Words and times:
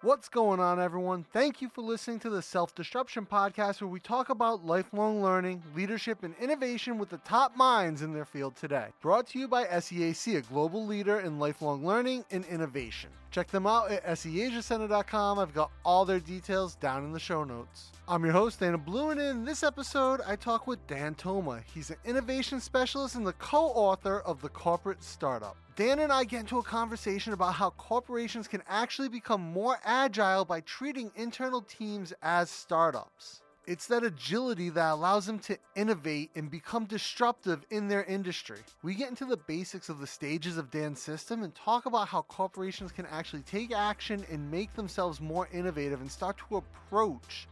What's 0.00 0.28
going 0.28 0.60
on, 0.60 0.78
everyone? 0.78 1.24
Thank 1.32 1.60
you 1.60 1.68
for 1.68 1.82
listening 1.82 2.20
to 2.20 2.30
the 2.30 2.40
Self 2.40 2.72
Disruption 2.72 3.26
Podcast, 3.26 3.80
where 3.80 3.88
we 3.88 3.98
talk 3.98 4.28
about 4.28 4.64
lifelong 4.64 5.20
learning, 5.20 5.60
leadership, 5.74 6.22
and 6.22 6.36
innovation 6.40 6.98
with 6.98 7.08
the 7.08 7.18
top 7.18 7.56
minds 7.56 8.02
in 8.02 8.12
their 8.12 8.24
field 8.24 8.54
today. 8.54 8.90
Brought 9.00 9.26
to 9.28 9.40
you 9.40 9.48
by 9.48 9.64
SEAC, 9.64 10.36
a 10.36 10.42
global 10.42 10.86
leader 10.86 11.18
in 11.18 11.40
lifelong 11.40 11.84
learning 11.84 12.24
and 12.30 12.44
innovation. 12.44 13.10
Check 13.32 13.48
them 13.48 13.66
out 13.66 13.90
at 13.90 14.04
seasiacenter.com. 14.04 15.40
I've 15.40 15.52
got 15.52 15.72
all 15.84 16.04
their 16.04 16.20
details 16.20 16.76
down 16.76 17.04
in 17.04 17.12
the 17.12 17.18
show 17.18 17.42
notes. 17.42 17.90
I'm 18.06 18.22
your 18.22 18.32
host, 18.32 18.60
Dana 18.60 18.80
and 18.86 19.20
in 19.20 19.44
this 19.44 19.64
episode, 19.64 20.20
I 20.24 20.36
talk 20.36 20.68
with 20.68 20.86
Dan 20.86 21.16
Toma. 21.16 21.60
He's 21.74 21.90
an 21.90 21.96
innovation 22.04 22.60
specialist 22.60 23.16
and 23.16 23.26
the 23.26 23.32
co 23.32 23.66
author 23.66 24.20
of 24.20 24.40
The 24.42 24.48
Corporate 24.48 25.02
Startup. 25.02 25.56
Dan 25.78 26.00
and 26.00 26.12
I 26.12 26.24
get 26.24 26.40
into 26.40 26.58
a 26.58 26.62
conversation 26.64 27.32
about 27.32 27.54
how 27.54 27.70
corporations 27.70 28.48
can 28.48 28.64
actually 28.66 29.08
become 29.08 29.40
more 29.40 29.78
agile 29.84 30.44
by 30.44 30.60
treating 30.62 31.12
internal 31.14 31.62
teams 31.62 32.12
as 32.20 32.50
startups. 32.50 33.42
It's 33.64 33.86
that 33.86 34.02
agility 34.02 34.70
that 34.70 34.90
allows 34.90 35.24
them 35.24 35.38
to 35.38 35.56
innovate 35.76 36.32
and 36.34 36.50
become 36.50 36.86
disruptive 36.86 37.64
in 37.70 37.86
their 37.86 38.02
industry. 38.02 38.58
We 38.82 38.96
get 38.96 39.10
into 39.10 39.24
the 39.24 39.36
basics 39.36 39.88
of 39.88 40.00
the 40.00 40.06
stages 40.08 40.58
of 40.58 40.72
Dan's 40.72 41.00
system 41.00 41.44
and 41.44 41.54
talk 41.54 41.86
about 41.86 42.08
how 42.08 42.22
corporations 42.22 42.90
can 42.90 43.06
actually 43.06 43.42
take 43.42 43.72
action 43.72 44.26
and 44.32 44.50
make 44.50 44.74
themselves 44.74 45.20
more 45.20 45.48
innovative 45.52 46.00
and 46.00 46.10
start 46.10 46.38
to 46.48 46.56
approach 46.56 47.46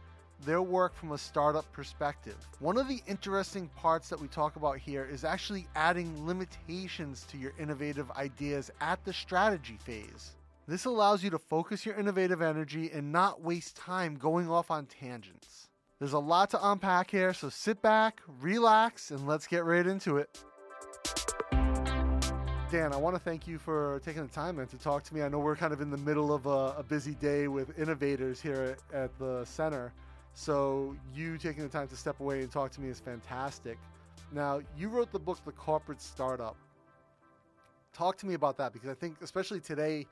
their 0.45 0.61
work 0.61 0.95
from 0.95 1.11
a 1.11 1.17
startup 1.17 1.71
perspective. 1.71 2.35
One 2.59 2.77
of 2.77 2.87
the 2.87 3.01
interesting 3.07 3.69
parts 3.75 4.09
that 4.09 4.19
we 4.19 4.27
talk 4.27 4.55
about 4.55 4.77
here 4.77 5.07
is 5.09 5.23
actually 5.23 5.67
adding 5.75 6.25
limitations 6.25 7.25
to 7.31 7.37
your 7.37 7.53
innovative 7.59 8.09
ideas 8.11 8.71
at 8.81 9.03
the 9.03 9.13
strategy 9.13 9.77
phase. 9.83 10.35
This 10.67 10.85
allows 10.85 11.23
you 11.23 11.29
to 11.29 11.39
focus 11.39 11.85
your 11.85 11.95
innovative 11.95 12.41
energy 12.41 12.91
and 12.91 13.11
not 13.11 13.41
waste 13.41 13.77
time 13.77 14.15
going 14.15 14.49
off 14.49 14.69
on 14.69 14.85
tangents. 14.85 15.69
There's 15.99 16.13
a 16.13 16.19
lot 16.19 16.49
to 16.51 16.69
unpack 16.71 17.09
here, 17.09 17.33
so 17.33 17.49
sit 17.49 17.81
back, 17.81 18.21
relax, 18.41 19.09
and 19.11 19.25
let's 19.25 19.47
get 19.47 19.65
right 19.65 19.87
into 19.87 20.17
it. 20.17 20.43
Dan, 22.69 22.93
I 22.93 22.97
want 22.97 23.15
to 23.15 23.19
thank 23.19 23.47
you 23.47 23.57
for 23.57 24.01
taking 24.03 24.21
the 24.27 24.33
time 24.33 24.59
and 24.59 24.69
to 24.69 24.77
talk 24.77 25.03
to 25.05 25.15
me. 25.15 25.21
I 25.21 25.29
know 25.29 25.39
we're 25.39 25.55
kind 25.55 25.71
of 25.71 25.79
in 25.79 25.89
the 25.89 25.97
middle 25.97 26.33
of 26.33 26.45
a, 26.47 26.75
a 26.77 26.83
busy 26.83 27.15
day 27.15 27.47
with 27.47 27.79
innovators 27.79 28.41
here 28.41 28.77
at, 28.93 29.03
at 29.03 29.19
the 29.19 29.45
center. 29.45 29.93
So 30.37 30.95
you 31.15 31.39
taking 31.39 31.63
the 31.63 31.69
time 31.69 31.87
to 31.87 31.95
step 31.95 32.19
away 32.19 32.41
and 32.41 32.51
talk 32.51 32.71
to 32.73 32.79
me 32.79 32.89
is 32.89 32.99
fantastic. 32.99 33.79
Now, 34.31 34.61
you 34.77 34.87
wrote 34.87 35.11
the 35.11 35.17
book 35.17 35.39
The 35.43 35.51
Corporate 35.51 35.99
Startup. 35.99 36.55
Talk 37.91 38.17
to 38.17 38.27
me 38.27 38.35
about 38.35 38.55
that 38.57 38.71
because 38.71 38.87
I 38.87 38.93
think 38.93 39.17
especially 39.23 39.59
today 39.59 40.05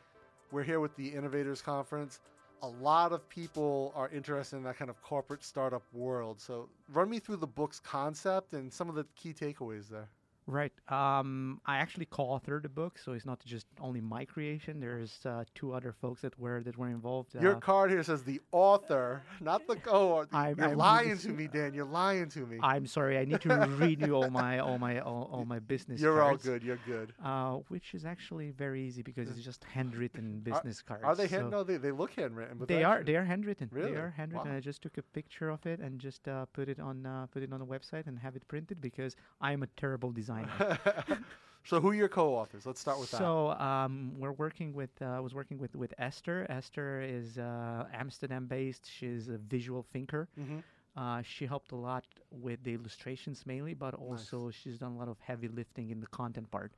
we're 0.51 0.63
here 0.63 0.79
with 0.79 0.95
the 0.95 1.09
Innovators 1.09 1.61
Conference. 1.61 2.21
A 2.63 2.67
lot 2.67 3.11
of 3.11 3.29
people 3.29 3.93
are 3.95 4.09
interested 4.09 4.55
in 4.57 4.63
that 4.63 4.79
kind 4.79 4.89
of 4.89 4.99
corporate 5.03 5.43
startup 5.43 5.83
world. 5.93 6.41
So, 6.41 6.69
run 6.91 7.07
me 7.07 7.19
through 7.19 7.37
the 7.37 7.47
book's 7.47 7.79
concept 7.79 8.53
and 8.53 8.73
some 8.73 8.89
of 8.89 8.95
the 8.95 9.05
key 9.15 9.31
takeaways 9.31 9.89
there. 9.89 10.09
Right. 10.47 10.71
Um, 10.89 11.59
I 11.65 11.77
actually 11.77 12.05
co-authored 12.05 12.61
the 12.61 12.69
book, 12.69 12.99
so 12.99 13.13
it's 13.13 13.25
not 13.25 13.43
just 13.45 13.65
only 13.79 13.99
my 13.99 14.25
creation. 14.25 14.79
There's 14.79 15.19
uh, 15.25 15.43
two 15.55 15.73
other 15.73 15.91
folks 15.91 16.21
that 16.21 16.37
were 16.39 16.61
that 16.63 16.77
were 16.77 16.89
involved. 16.89 17.33
Your 17.33 17.55
uh, 17.55 17.59
card 17.59 17.89
here 17.89 18.03
says 18.03 18.21
the 18.23 18.39
author, 18.51 19.23
not 19.41 19.65
the 19.67 19.75
co. 19.75 20.25
I'm- 20.31 20.55
You're 20.59 20.67
I'm- 20.69 20.77
lying 20.77 21.17
to 21.17 21.29
me, 21.39 21.47
Dan. 21.47 21.73
You're 21.73 21.85
lying 21.85 22.29
to 22.29 22.45
me. 22.45 22.59
I'm 22.61 22.85
sorry. 22.85 23.17
I 23.17 23.25
need 23.25 23.41
to 23.41 23.49
renew 23.79 24.13
all 24.13 24.29
my 24.29 24.59
all 24.59 24.77
my 24.77 24.99
all, 24.99 25.29
all 25.31 25.45
my 25.45 25.57
business. 25.57 25.99
You're 25.99 26.21
all 26.21 26.29
cards, 26.29 26.43
good. 26.45 26.61
You're 26.63 26.79
good. 26.85 27.13
Uh, 27.23 27.53
which 27.69 27.95
is 27.95 28.05
actually 28.05 28.51
very 28.51 28.83
easy 28.83 29.01
because 29.01 29.29
it's 29.29 29.41
just 29.41 29.63
handwritten 29.63 30.41
business 30.41 30.81
cards. 30.83 31.03
Are 31.05 31.15
they 31.15 31.27
so? 31.27 31.49
No, 31.49 31.63
they, 31.63 31.77
they 31.77 31.91
look 31.91 32.11
handwritten. 32.13 32.57
But 32.59 32.67
They 32.67 32.83
are 32.83 33.03
they 33.03 33.15
are 33.15 33.25
handwritten. 33.25 33.69
Really? 33.71 33.93
They 33.93 33.97
are 33.97 34.13
handwritten. 34.15 34.51
Wow. 34.51 34.57
I 34.57 34.59
just 34.59 34.83
took 34.83 34.99
a 34.99 35.03
picture 35.03 35.49
of 35.49 35.65
it 35.65 35.79
and 35.79 35.99
just 35.99 36.27
uh, 36.27 36.45
put 36.53 36.69
it 36.69 36.79
on 36.79 37.03
uh, 37.07 37.25
put 37.31 37.41
it 37.41 37.51
on 37.51 37.59
the 37.59 37.65
website 37.65 38.05
and 38.05 38.19
have 38.19 38.35
it 38.35 38.47
printed 38.47 38.79
because 38.79 39.15
I'm 39.41 39.63
a 39.63 39.67
terrible 39.75 40.11
designer. 40.11 40.34
so 41.63 41.79
who 41.79 41.89
are 41.89 41.95
your 41.95 42.07
co-authors? 42.09 42.65
Let's 42.65 42.79
start 42.79 42.99
with 42.99 43.11
that. 43.11 43.17
So 43.17 43.51
um, 43.51 44.13
we're 44.17 44.31
working 44.31 44.73
with 44.73 44.89
uh, 45.01 45.05
I 45.05 45.19
was 45.19 45.33
working 45.33 45.57
with 45.57 45.75
with 45.75 45.93
Esther. 45.97 46.45
Esther 46.49 47.01
is 47.01 47.37
uh, 47.37 47.85
Amsterdam 47.93 48.47
based. 48.47 48.89
She's 48.89 49.29
a 49.29 49.37
visual 49.37 49.83
thinker. 49.93 50.27
Mhm. 50.39 50.63
Uh, 50.97 51.21
she 51.23 51.45
helped 51.45 51.73
a 51.73 51.75
lot 51.75 52.05
with 52.31 52.63
the 52.63 52.73
illustrations 52.73 53.45
mainly, 53.45 53.73
but 53.73 53.93
also 53.95 54.49
she's 54.49 54.77
done 54.77 54.93
a 54.93 54.97
lot 54.97 55.09
of 55.09 55.19
heavy 55.19 55.49
lifting 55.49 55.89
in 55.89 55.99
the 55.99 56.07
content 56.07 56.49
part. 56.51 56.71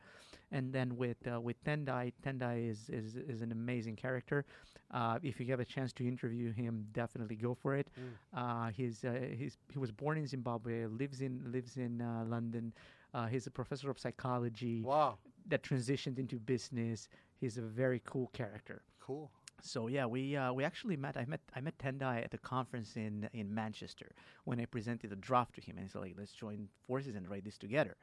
And 0.52 0.74
then 0.74 0.98
with 0.98 1.18
uh, 1.32 1.40
with 1.40 1.64
Tendayi, 1.64 2.14
Tendayi 2.26 2.70
is, 2.70 2.90
is 2.90 3.16
is 3.16 3.42
an 3.42 3.52
amazing 3.52 3.96
character. 3.96 4.46
Uh, 4.92 5.20
if 5.22 5.40
you 5.40 5.46
get 5.46 5.60
a 5.60 5.66
chance 5.66 5.94
to 5.94 6.08
interview 6.08 6.52
him, 6.52 6.88
definitely 6.94 7.36
go 7.36 7.54
for 7.54 7.76
it. 7.76 7.88
Mm. 8.00 8.14
Uh, 8.34 8.70
he's 8.72 9.04
uh, 9.04 9.20
he's 9.38 9.58
he 9.72 9.78
was 9.78 9.92
born 9.92 10.18
in 10.18 10.26
Zimbabwe, 10.26 10.86
lives 10.88 11.22
in 11.22 11.42
lives 11.52 11.78
in 11.78 12.02
uh, 12.02 12.24
London. 12.28 12.74
Uh, 13.18 13.26
he's 13.34 13.48
a 13.48 13.52
professor 13.52 13.90
of 13.90 13.98
psychology 13.98 14.82
Wow, 14.84 15.18
that 15.52 15.62
transitioned 15.64 16.18
into 16.20 16.38
business. 16.56 17.10
He's 17.42 17.58
a 17.58 17.62
very 17.84 18.02
cool 18.12 18.28
character. 18.42 18.78
cool. 19.00 19.32
So 19.62 19.88
yeah, 19.88 20.06
we 20.16 20.36
uh, 20.42 20.54
we 20.58 20.64
actually 20.72 20.98
met. 21.06 21.16
I 21.18 21.26
met 21.34 21.42
I 21.58 21.62
met 21.68 21.76
Tendayi 21.80 22.24
at 22.28 22.34
a 22.40 22.42
conference 22.56 22.92
in 23.06 23.28
in 23.34 23.48
Manchester 23.62 24.10
when 24.48 24.58
I 24.64 24.66
presented 24.66 25.10
a 25.12 25.16
draft 25.30 25.56
to 25.56 25.62
him, 25.68 25.78
and 25.78 25.86
he 25.86 25.90
said, 25.92 26.02
like, 26.08 26.16
"Let's 26.22 26.36
join 26.46 26.60
forces 26.88 27.16
and 27.16 27.24
write 27.32 27.46
this 27.50 27.58
together." 27.58 27.96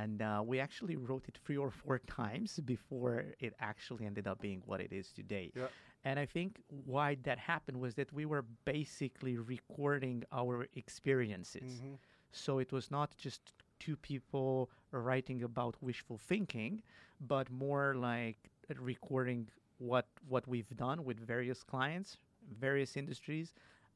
And 0.00 0.20
uh, 0.30 0.42
we 0.50 0.56
actually 0.66 0.96
wrote 0.96 1.24
it 1.30 1.36
three 1.44 1.56
or 1.64 1.70
four 1.82 1.98
times 2.20 2.50
before 2.74 3.14
it 3.46 3.52
actually 3.70 4.04
ended 4.10 4.26
up 4.30 4.38
being 4.48 4.60
what 4.70 4.80
it 4.86 4.92
is 5.00 5.06
today. 5.20 5.46
Yeah. 5.56 5.68
And 6.04 6.16
I 6.24 6.26
think 6.26 6.50
why 6.94 7.16
that 7.28 7.38
happened 7.38 7.78
was 7.80 7.92
that 7.94 8.12
we 8.12 8.24
were 8.32 8.44
basically 8.76 9.34
recording 9.38 10.18
our 10.40 10.54
experiences. 10.82 11.70
Mhm. 11.80 11.96
So 12.32 12.50
it 12.64 12.70
was 12.72 12.90
not 12.90 13.08
just 13.24 13.42
two 13.84 13.96
people 13.96 14.70
writing 14.92 15.42
about 15.42 15.74
wishful 15.80 16.18
thinking, 16.18 16.82
but 17.20 17.50
more 17.50 17.94
like 17.96 18.38
recording 18.78 19.48
what 19.78 20.06
what 20.28 20.46
we've 20.46 20.74
done 20.76 21.04
with 21.04 21.18
various 21.34 21.62
clients, 21.72 22.16
various 22.60 22.96
industries, 22.96 23.48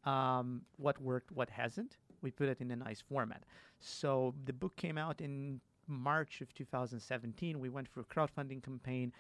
um, 0.05 0.63
what 0.77 1.01
worked, 1.01 1.31
what 1.31 1.51
hasn't. 1.51 1.93
We 2.23 2.31
put 2.31 2.49
it 2.49 2.61
in 2.61 2.71
a 2.71 2.77
nice 2.89 3.01
format. 3.01 3.43
So 3.79 4.35
the 4.45 4.53
book 4.53 4.75
came 4.77 4.99
out 4.99 5.21
in 5.21 5.61
March 5.87 6.41
of 6.41 6.53
2017. 6.55 7.61
We 7.61 7.69
went 7.69 7.87
through 7.89 8.05
a 8.11 8.15
crowdfunding 8.15 8.63
campaign, 8.65 9.13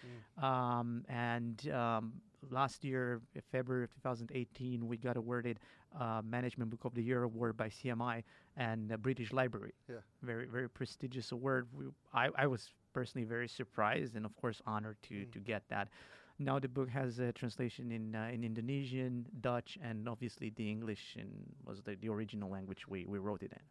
um, 0.42 1.04
and 1.08 1.56
um, 1.70 2.12
last 2.50 2.84
year, 2.84 3.20
February 3.52 3.84
of 3.84 3.94
2018, 3.94 4.86
we 4.86 4.96
got 4.96 5.16
awarded 5.16 5.58
uh, 5.98 6.22
Management 6.24 6.70
Book 6.70 6.84
of 6.84 6.94
the 6.94 7.02
Year 7.02 7.22
award 7.22 7.56
by 7.56 7.68
CMI 7.68 8.22
and 8.56 8.88
the 8.88 8.98
British 8.98 9.32
Library. 9.32 9.72
Yeah. 9.88 9.96
Very, 10.22 10.46
very 10.46 10.68
prestigious 10.68 11.32
award. 11.32 11.68
We, 11.72 11.86
I, 12.12 12.28
I 12.36 12.46
was 12.46 12.70
personally 12.92 13.24
very 13.26 13.48
surprised 13.48 14.16
and, 14.16 14.24
of 14.24 14.34
course, 14.36 14.60
honored 14.66 14.96
to, 15.04 15.14
Mm. 15.14 15.32
to 15.32 15.38
get 15.38 15.62
that. 15.68 15.88
Now 16.38 16.58
the 16.58 16.68
book 16.68 16.90
has 16.90 17.18
a 17.18 17.32
translation 17.32 17.90
in 17.92 18.14
uh, 18.14 18.28
in 18.30 18.44
Indonesian, 18.44 19.24
Dutch, 19.40 19.78
and 19.82 20.06
obviously 20.06 20.52
the 20.54 20.70
English 20.70 21.16
and 21.18 21.30
was 21.64 21.80
the, 21.82 21.94
the 21.96 22.10
original 22.10 22.50
language 22.50 22.86
we, 22.86 23.06
we 23.06 23.18
wrote 23.18 23.42
it 23.42 23.52
in. 23.52 23.62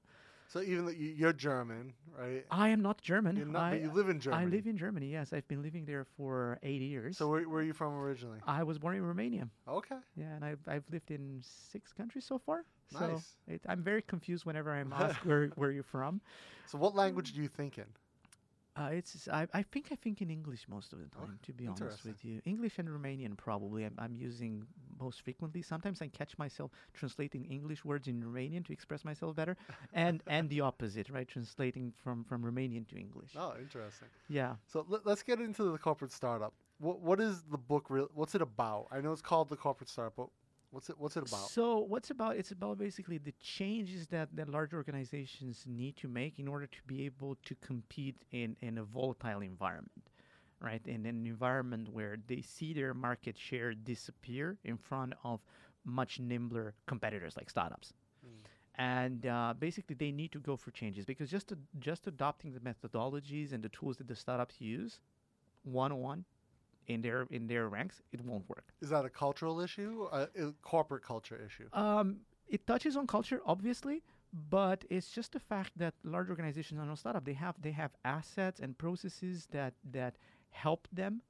So 0.47 0.61
even 0.61 0.85
though 0.85 0.91
you- 0.91 1.11
you're 1.11 1.33
German, 1.33 1.93
right? 2.17 2.45
I 2.51 2.69
am 2.69 2.81
not 2.81 3.01
German. 3.01 3.35
You're 3.35 3.45
not, 3.45 3.63
I, 3.63 3.69
but 3.71 3.81
you 3.81 3.91
live 3.91 4.09
in 4.09 4.19
Germany. 4.19 4.43
I 4.43 4.45
live 4.55 4.67
in 4.67 4.77
Germany. 4.77 5.07
Yes, 5.11 5.33
I've 5.33 5.47
been 5.47 5.61
living 5.61 5.85
there 5.85 6.05
for 6.05 6.59
eight 6.63 6.81
years. 6.81 7.17
So 7.17 7.27
where, 7.29 7.43
where 7.49 7.59
are 7.61 7.63
you 7.63 7.73
from 7.73 7.93
originally? 7.93 8.39
I 8.45 8.63
was 8.63 8.77
born 8.77 8.95
in 8.95 9.03
Romania. 9.05 9.49
Okay. 9.67 9.97
Yeah, 10.15 10.35
and 10.35 10.45
I've 10.45 10.59
I've 10.67 10.85
lived 10.91 11.11
in 11.11 11.41
six 11.41 11.91
countries 11.91 12.25
so 12.25 12.37
far. 12.37 12.63
So 12.89 12.99
Nice. 13.07 13.35
it, 13.47 13.61
I'm 13.67 13.81
very 13.83 14.01
confused 14.01 14.45
whenever 14.45 14.71
I'm 14.71 14.93
asked 15.03 15.25
where 15.25 15.47
where 15.55 15.71
you're 15.71 15.83
from. 15.83 16.21
So 16.67 16.77
what 16.77 16.95
language 16.95 17.33
do 17.33 17.41
you 17.41 17.47
think 17.47 17.77
in? 17.77 17.85
Uh, 18.77 18.89
it's 18.91 19.29
I, 19.31 19.47
I 19.53 19.61
think 19.61 19.87
I 19.91 19.95
think 19.95 20.21
in 20.21 20.29
English 20.29 20.67
most 20.67 20.91
of 20.91 20.99
the 20.99 21.07
time. 21.07 21.39
to 21.43 21.53
be 21.53 21.65
honest 21.65 22.03
with 22.03 22.25
you, 22.25 22.41
English 22.43 22.77
and 22.77 22.89
Romanian 22.89 23.37
probably 23.37 23.85
I'm, 23.85 23.95
I'm 23.97 24.13
using 24.15 24.65
most 24.99 25.21
frequently. 25.21 25.61
Sometimes 25.61 26.01
I 26.01 26.07
catch 26.07 26.37
myself 26.37 26.71
translating 26.93 27.45
English 27.45 27.85
words 27.85 28.09
in 28.09 28.21
Romanian 28.21 28.65
to 28.65 28.73
express 28.73 29.05
myself 29.05 29.33
better, 29.35 29.55
and 29.93 30.21
and 30.27 30.49
the 30.49 30.59
opposite, 30.59 31.09
right? 31.09 31.27
Translating 31.27 31.93
from 32.03 32.25
from 32.25 32.43
Romanian 32.43 32.85
to 32.89 32.97
English. 32.97 33.31
Oh, 33.37 33.53
interesting. 33.57 34.09
Yeah. 34.27 34.55
So 34.67 34.85
let, 34.89 35.05
let's 35.05 35.23
get 35.23 35.39
into 35.39 35.71
the 35.71 35.77
corporate 35.77 36.11
startup. 36.11 36.53
What 36.79 36.99
what 36.99 37.21
is 37.21 37.43
the 37.43 37.57
book 37.57 37.85
real? 37.89 38.09
What's 38.13 38.35
it 38.35 38.41
about? 38.41 38.87
I 38.91 38.99
know 38.99 39.13
it's 39.13 39.21
called 39.21 39.47
the 39.47 39.55
corporate 39.55 39.89
startup, 39.89 40.15
but 40.17 40.27
what's 40.71 40.89
it 40.89 40.97
what's 40.99 41.17
it 41.17 41.27
about? 41.27 41.49
So 41.49 41.79
what's 41.79 42.09
about? 42.11 42.37
It's 42.37 42.51
about 42.51 42.77
basically 42.77 43.17
the 43.17 43.33
changes 43.41 44.07
that 44.07 44.29
that 44.35 44.49
large 44.49 44.73
organizations 44.73 45.65
need 45.67 45.95
to 45.97 46.07
make 46.07 46.39
in 46.39 46.47
order 46.47 46.67
to 46.67 46.77
be 46.87 47.05
able 47.05 47.37
to 47.45 47.55
compete 47.55 48.17
in 48.31 48.55
in 48.61 48.77
a 48.77 48.83
volatile 48.83 49.41
environment, 49.41 50.09
right? 50.61 50.81
In 50.85 51.05
an 51.05 51.25
environment 51.25 51.89
where 51.91 52.17
they 52.27 52.41
see 52.41 52.73
their 52.73 52.93
market 52.93 53.37
share 53.37 53.73
disappear 53.73 54.57
in 54.63 54.77
front 54.77 55.13
of 55.23 55.39
much 55.83 56.19
nimbler 56.19 56.73
competitors 56.87 57.35
like 57.37 57.49
startups. 57.49 57.93
And 58.77 59.25
uh, 59.25 59.53
basically, 59.57 59.95
they 59.95 60.11
need 60.11 60.31
to 60.33 60.39
go 60.39 60.57
for 60.57 60.71
changes 60.71 61.05
because 61.05 61.29
just 61.29 61.53
just 61.79 62.07
adopting 62.07 62.53
the 62.53 62.59
methodologies 62.59 63.53
and 63.53 63.63
the 63.63 63.69
tools 63.69 63.97
that 63.97 64.07
the 64.07 64.15
startups 64.15 64.59
use, 64.59 64.99
one 65.63 65.91
on 65.91 65.99
one, 65.99 66.25
in 66.87 67.01
their 67.01 67.27
in 67.31 67.47
their 67.47 67.67
ranks, 67.69 68.01
it 68.11 68.21
won't 68.21 68.47
work. 68.49 68.73
Is 68.81 68.89
that 68.89 69.05
a 69.05 69.09
cultural 69.09 69.59
issue, 69.59 70.07
a, 70.11 70.27
a 70.37 70.53
corporate 70.61 71.03
culture 71.03 71.39
issue? 71.45 71.67
Um, 71.73 72.17
it 72.47 72.65
touches 72.67 72.95
on 72.95 73.07
culture, 73.07 73.41
obviously, 73.45 74.03
but 74.49 74.85
it's 74.89 75.09
just 75.09 75.31
the 75.31 75.39
fact 75.39 75.71
that 75.77 75.93
large 76.03 76.29
organizations 76.29 76.79
are 76.79 76.85
not 76.85 76.99
startup. 76.99 77.25
They 77.25 77.33
have 77.33 77.55
they 77.61 77.71
have 77.71 77.91
assets 78.03 78.59
and 78.59 78.77
processes 78.77 79.47
that 79.51 79.73
that 79.91 80.17
help 80.51 80.87
them 80.91 81.21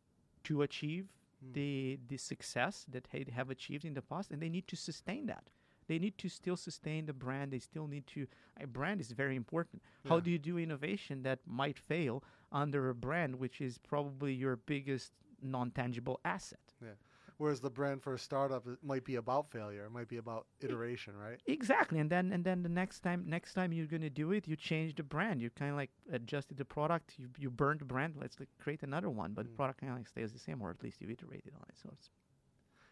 to 0.43 0.61
achieve 0.61 1.07
the 1.53 1.99
the 2.07 2.17
success 2.17 2.85
that 2.91 3.07
they 3.11 3.25
have 3.33 3.49
achieved 3.49 3.85
in 3.85 3.93
the 3.93 4.01
past, 4.01 4.31
and 4.31 4.41
they 4.41 4.49
need 4.49 4.67
to 4.67 4.75
sustain 4.75 5.25
that. 5.27 5.45
They 5.87 5.99
need 5.99 6.17
to 6.17 6.29
still 6.29 6.57
sustain 6.57 7.05
the 7.05 7.13
brand. 7.13 7.51
They 7.51 7.59
still 7.59 7.87
need 7.87 8.07
to. 8.07 8.25
A 8.59 8.65
brand 8.65 8.99
is 9.01 9.11
very 9.11 9.35
important. 9.35 9.83
How 10.09 10.19
do 10.19 10.31
you 10.31 10.39
do 10.39 10.57
innovation 10.57 11.21
that 11.23 11.39
might 11.45 11.77
fail 11.77 12.23
under 12.51 12.89
a 12.89 12.95
brand, 12.95 13.35
which 13.35 13.61
is 13.61 13.77
probably 13.77 14.33
your 14.33 14.55
biggest 14.55 15.11
non-tangible 15.41 16.19
asset? 16.25 16.73
Yeah. 16.81 16.89
Whereas 17.37 17.59
the 17.59 17.69
brand 17.69 18.01
for 18.01 18.13
a 18.13 18.19
startup 18.19 18.65
it 18.65 18.79
might 18.81 19.03
be 19.03 19.15
about 19.15 19.51
failure, 19.51 19.83
it 19.85 19.91
might 19.91 20.07
be 20.07 20.17
about 20.17 20.47
iteration, 20.61 21.17
right? 21.17 21.37
Exactly, 21.47 21.99
and 21.99 22.09
then 22.09 22.31
and 22.31 22.45
then 22.45 22.63
the 22.63 22.69
next 22.69 23.01
time 23.01 23.25
next 23.27 23.53
time 23.55 23.73
you're 23.73 23.87
gonna 23.87 24.09
do 24.09 24.31
it, 24.31 24.47
you 24.47 24.55
change 24.55 24.95
the 24.95 25.03
brand. 25.03 25.41
You 25.41 25.49
kind 25.49 25.71
of 25.71 25.77
like 25.77 25.91
adjusted 26.11 26.55
the 26.57 26.63
product. 26.65 27.15
You 27.17 27.27
you 27.37 27.49
burned 27.51 27.81
the 27.81 27.85
brand. 27.85 28.15
Let's 28.17 28.39
like 28.39 28.47
create 28.57 28.83
another 28.83 29.09
one, 29.09 29.33
but 29.33 29.45
the 29.45 29.51
Mm. 29.51 29.57
product 29.57 29.81
kind 29.81 29.91
of 29.91 29.97
like 29.97 30.07
stays 30.07 30.31
the 30.31 30.39
same, 30.39 30.61
or 30.61 30.69
at 30.69 30.81
least 30.81 31.01
you 31.01 31.09
iterated 31.09 31.53
on 31.55 31.65
it. 31.69 31.77
So 31.77 31.89
it's 31.91 32.09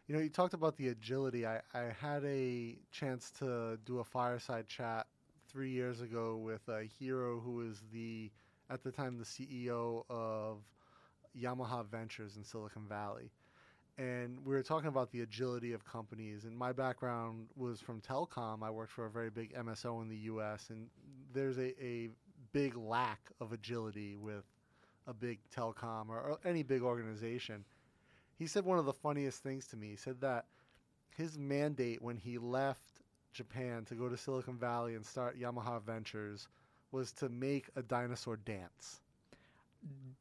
You 0.08 0.16
know, 0.16 0.22
you 0.22 0.30
talked 0.30 0.54
about 0.54 0.76
the 0.76 0.90
agility. 0.90 1.46
I, 1.48 1.62
I 1.74 1.84
had 1.98 2.26
a 2.26 2.78
chance 2.92 3.32
to 3.40 3.78
do 3.86 4.00
a 4.00 4.04
fireside 4.04 4.68
chat 4.68 5.08
three 5.48 5.70
years 5.72 6.02
ago 6.02 6.36
with 6.36 6.68
a 6.68 6.84
hero 6.84 7.40
who 7.40 7.54
was 7.56 7.82
the, 7.94 8.30
at 8.70 8.84
the 8.84 8.92
time, 8.92 9.18
the 9.18 9.24
CEO 9.26 10.04
of 10.10 10.58
Yamaha 11.40 11.86
Ventures 11.86 12.38
in 12.38 12.44
Silicon 12.44 12.88
Valley. 12.88 13.32
And 13.98 14.40
we 14.44 14.56
were 14.56 14.64
talking 14.64 14.88
about 14.88 15.12
the 15.12 15.22
agility 15.22 15.74
of 15.74 15.86
companies. 15.86 16.46
And 16.46 16.58
my 16.58 16.72
background 16.72 17.48
was 17.56 17.80
from 17.80 18.02
telecom. 18.02 18.64
I 18.64 18.72
worked 18.72 18.92
for 18.92 19.06
a 19.06 19.10
very 19.10 19.30
big 19.30 19.54
MSO 19.54 20.02
in 20.02 20.10
the 20.10 20.18
US. 20.18 20.70
And 20.70 20.88
there's 21.32 21.60
a, 21.60 21.84
a 21.84 22.10
big 22.54 22.76
lack 22.76 23.20
of 23.40 23.54
agility 23.54 24.16
with 24.16 24.46
a 25.06 25.14
big 25.14 25.40
telecom 25.56 26.10
or, 26.10 26.20
or 26.20 26.40
any 26.46 26.64
big 26.64 26.82
organization 26.82 27.66
he 28.38 28.48
said 28.48 28.66
one 28.66 28.80
of 28.80 28.86
the 28.86 28.94
funniest 28.94 29.44
things 29.44 29.68
to 29.68 29.78
me. 29.78 29.92
He 29.92 29.96
said 29.96 30.20
that 30.22 30.46
his 31.16 31.38
mandate 31.38 32.02
when 32.02 32.18
he 32.18 32.38
left 32.38 33.02
Japan 33.32 33.86
to 33.86 33.96
go 33.96 34.10
to 34.10 34.18
Silicon 34.18 34.58
Valley 34.58 34.96
and 34.96 35.06
start 35.06 35.40
Yamaha 35.40 35.82
Ventures 35.82 36.48
was 36.92 37.12
to 37.14 37.30
make 37.30 37.70
a 37.76 37.82
dinosaur 37.82 38.38
dance. 38.38 39.02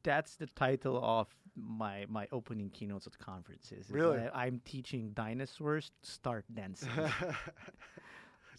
That's 0.02 0.36
the 0.36 0.46
title 0.46 0.98
of 1.02 1.28
my 1.56 2.06
my 2.08 2.26
opening 2.32 2.70
keynotes 2.70 3.06
at 3.06 3.18
conferences. 3.18 3.86
Really? 3.90 4.18
that 4.18 4.36
I'm 4.36 4.60
teaching 4.64 5.10
dinosaurs 5.14 5.90
to 6.02 6.10
start 6.10 6.44
dancing. 6.52 6.90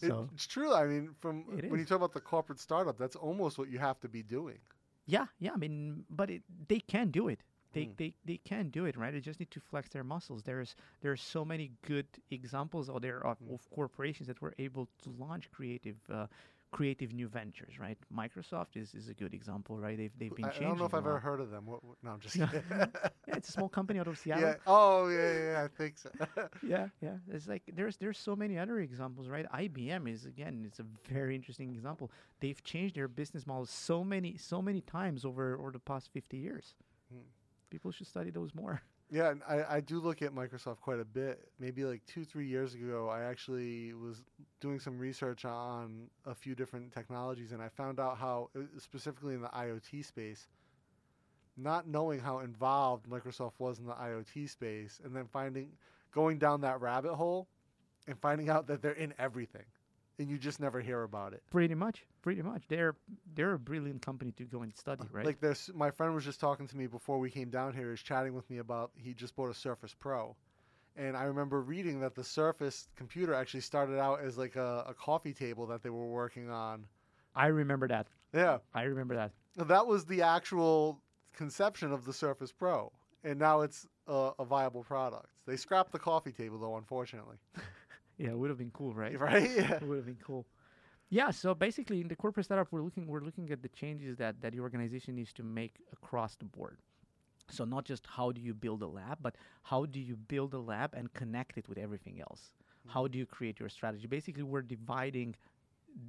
So- 0.00 0.28
it's 0.34 0.46
true. 0.46 0.74
I 0.74 0.84
mean, 0.86 1.10
from 1.20 1.44
when 1.46 1.78
you 1.78 1.84
talk 1.86 1.96
about 1.98 2.12
the 2.12 2.20
corporate 2.20 2.58
startup, 2.60 2.98
that's 2.98 3.16
almost 3.16 3.58
what 3.58 3.70
you 3.70 3.78
have 3.78 4.00
to 4.00 4.08
be 4.08 4.22
doing. 4.22 4.58
yeah, 5.06 5.26
yeah. 5.38 5.52
I 5.54 5.56
mean, 5.56 6.04
but 6.10 6.30
it, 6.30 6.42
they 6.68 6.80
can 6.80 7.10
do 7.10 7.28
it. 7.28 7.40
They, 7.74 7.86
Mm. 7.86 7.96
they 7.98 8.14
they 8.24 8.38
can 8.38 8.70
do 8.70 8.86
it, 8.86 8.96
right? 8.96 9.12
They 9.12 9.20
just 9.20 9.40
need 9.40 9.50
to 9.50 9.60
flex 9.60 9.88
their 9.90 10.04
muscles. 10.04 10.42
There's 10.44 10.74
there's 11.02 11.20
so 11.20 11.44
many 11.44 11.72
good 11.86 12.06
examples 12.30 12.88
out 12.88 13.02
there 13.02 13.20
of, 13.26 13.38
Mm. 13.40 13.54
of 13.54 13.68
corporations 13.70 14.26
that 14.28 14.40
were 14.40 14.54
able 14.58 14.88
to 15.02 15.10
launch 15.24 15.50
creative 15.50 15.96
uh, 16.10 16.26
creative 16.70 17.12
new 17.12 17.28
ventures, 17.28 17.78
right? 17.78 17.96
Microsoft 18.12 18.76
is, 18.82 18.94
is 18.96 19.08
a 19.08 19.14
good 19.14 19.32
example, 19.32 19.78
right? 19.78 19.96
They've 19.96 20.16
they've 20.18 20.34
been 20.34 20.46
I, 20.46 20.48
I 20.48 20.58
don't 20.60 20.78
know 20.78 20.86
if 20.86 20.94
I've 20.94 21.06
ever 21.06 21.20
heard 21.20 21.40
of 21.40 21.50
them. 21.50 21.66
What, 21.66 21.84
what, 21.84 21.96
no, 22.02 22.10
I'm 22.10 22.20
just 22.20 22.34
kidding. 22.38 22.62
Yeah, 22.70 22.86
it's 23.36 23.48
a 23.48 23.52
small 23.52 23.68
company 23.68 24.00
out 24.00 24.08
of 24.08 24.18
Seattle. 24.18 24.42
yeah. 24.48 24.54
Oh, 24.66 25.06
yeah, 25.08 25.32
yeah, 25.32 25.52
yeah, 25.52 25.64
I 25.64 25.68
think 25.68 25.98
so. 25.98 26.10
yeah, 26.74 26.88
yeah. 27.00 27.16
It's 27.30 27.46
like 27.46 27.62
there's 27.78 27.96
there's 27.98 28.18
so 28.18 28.34
many 28.34 28.58
other 28.58 28.80
examples, 28.80 29.28
right? 29.28 29.46
IBM 29.52 30.08
is 30.12 30.24
again, 30.26 30.64
it's 30.66 30.80
a 30.80 30.86
very 31.08 31.34
interesting 31.36 31.72
example. 31.72 32.10
They've 32.40 32.62
changed 32.64 32.96
their 32.96 33.06
business 33.08 33.46
model 33.46 33.66
so 33.66 34.02
many 34.02 34.36
so 34.36 34.60
many 34.60 34.80
times 34.80 35.24
over 35.24 35.56
over 35.58 35.70
the 35.70 35.78
past 35.78 36.08
50 36.12 36.36
years. 36.36 36.74
People 37.70 37.90
should 37.90 38.06
study 38.06 38.30
those 38.30 38.54
more. 38.54 38.80
Yeah, 39.10 39.34
I, 39.46 39.76
I 39.76 39.80
do 39.80 40.00
look 40.00 40.22
at 40.22 40.34
Microsoft 40.34 40.80
quite 40.80 40.98
a 40.98 41.04
bit. 41.04 41.48
Maybe 41.60 41.84
like 41.84 42.04
two, 42.06 42.24
three 42.24 42.46
years 42.46 42.74
ago, 42.74 43.08
I 43.08 43.22
actually 43.24 43.92
was 43.92 44.22
doing 44.60 44.80
some 44.80 44.98
research 44.98 45.44
on 45.44 46.08
a 46.24 46.34
few 46.34 46.54
different 46.54 46.92
technologies, 46.92 47.52
and 47.52 47.62
I 47.62 47.68
found 47.68 48.00
out 48.00 48.16
how, 48.16 48.48
uh, 48.56 48.62
specifically 48.78 49.34
in 49.34 49.42
the 49.42 49.48
IoT 49.48 50.04
space, 50.04 50.48
not 51.56 51.86
knowing 51.86 52.18
how 52.18 52.40
involved 52.40 53.06
Microsoft 53.08 53.52
was 53.58 53.78
in 53.78 53.86
the 53.86 53.92
IoT 53.92 54.48
space, 54.48 55.00
and 55.04 55.14
then 55.14 55.26
finding, 55.26 55.68
going 56.10 56.38
down 56.38 56.62
that 56.62 56.80
rabbit 56.80 57.14
hole, 57.14 57.46
and 58.08 58.18
finding 58.18 58.48
out 58.48 58.66
that 58.66 58.82
they're 58.82 58.92
in 58.92 59.14
everything, 59.18 59.66
and 60.18 60.28
you 60.28 60.38
just 60.38 60.60
never 60.60 60.80
hear 60.80 61.02
about 61.02 61.34
it. 61.34 61.42
Pretty 61.50 61.74
much, 61.74 62.06
pretty 62.24 62.40
much. 62.40 62.62
They're 62.68 62.96
they're 63.34 63.52
a 63.52 63.58
brilliant 63.58 64.00
company 64.00 64.32
to 64.38 64.44
go 64.44 64.62
and 64.62 64.74
study, 64.74 65.04
right? 65.12 65.26
Like 65.26 65.40
this, 65.40 65.70
my 65.74 65.90
friend 65.90 66.14
was 66.14 66.24
just 66.24 66.40
talking 66.40 66.66
to 66.66 66.76
me 66.76 66.86
before 66.86 67.18
we 67.18 67.30
came 67.30 67.50
down 67.50 67.74
here. 67.74 67.84
He 67.84 67.90
was 67.90 68.00
chatting 68.00 68.32
with 68.32 68.48
me 68.48 68.58
about 68.58 68.92
he 68.96 69.12
just 69.12 69.36
bought 69.36 69.50
a 69.50 69.54
Surface 69.54 69.94
Pro, 69.94 70.34
and 70.96 71.18
I 71.18 71.24
remember 71.24 71.60
reading 71.60 72.00
that 72.00 72.14
the 72.14 72.24
Surface 72.24 72.88
computer 72.96 73.34
actually 73.34 73.60
started 73.60 73.98
out 74.00 74.20
as 74.22 74.38
like 74.38 74.56
a, 74.56 74.86
a 74.88 74.94
coffee 74.94 75.34
table 75.34 75.66
that 75.66 75.82
they 75.82 75.90
were 75.90 76.06
working 76.06 76.48
on. 76.48 76.86
I 77.34 77.48
remember 77.48 77.86
that. 77.88 78.06
Yeah, 78.32 78.58
I 78.72 78.84
remember 78.84 79.14
that. 79.16 79.32
that 79.68 79.86
was 79.86 80.06
the 80.06 80.22
actual 80.22 81.02
conception 81.36 81.92
of 81.92 82.06
the 82.06 82.12
Surface 82.14 82.52
Pro, 82.52 82.90
and 83.22 83.38
now 83.38 83.60
it's 83.60 83.86
a, 84.06 84.30
a 84.38 84.46
viable 84.46 84.82
product. 84.82 85.28
They 85.46 85.56
scrapped 85.56 85.92
the 85.92 85.98
coffee 85.98 86.32
table 86.32 86.58
though, 86.58 86.76
unfortunately. 86.78 87.36
Yeah, 88.16 88.28
it 88.28 88.38
would 88.38 88.48
have 88.48 88.58
been 88.58 88.70
cool, 88.70 88.94
right? 88.94 89.18
Right? 89.28 89.50
Yeah. 89.56 89.72
it 89.74 89.82
would 89.82 89.96
have 89.96 90.06
been 90.06 90.18
cool. 90.24 90.46
Yeah, 91.14 91.30
so 91.30 91.54
basically 91.54 92.00
in 92.00 92.08
the 92.08 92.16
corporate 92.16 92.46
startup 92.46 92.66
we're 92.72 92.82
looking 92.82 93.06
we're 93.06 93.20
looking 93.20 93.48
at 93.52 93.62
the 93.62 93.68
changes 93.68 94.16
that, 94.16 94.40
that 94.42 94.50
the 94.52 94.58
organization 94.58 95.14
needs 95.14 95.32
to 95.34 95.44
make 95.44 95.76
across 95.92 96.34
the 96.34 96.44
board. 96.44 96.78
So 97.50 97.64
not 97.64 97.84
just 97.84 98.06
how 98.08 98.32
do 98.32 98.40
you 98.40 98.52
build 98.54 98.82
a 98.82 98.88
lab, 98.88 99.18
but 99.22 99.36
how 99.62 99.86
do 99.86 100.00
you 100.00 100.16
build 100.16 100.54
a 100.54 100.58
lab 100.58 100.92
and 100.94 101.12
connect 101.14 101.56
it 101.56 101.68
with 101.68 101.78
everything 101.78 102.20
else? 102.20 102.50
How 102.88 103.06
do 103.06 103.16
you 103.18 103.26
create 103.26 103.60
your 103.60 103.68
strategy? 103.68 104.08
Basically 104.08 104.42
we're 104.42 104.62
dividing 104.62 105.36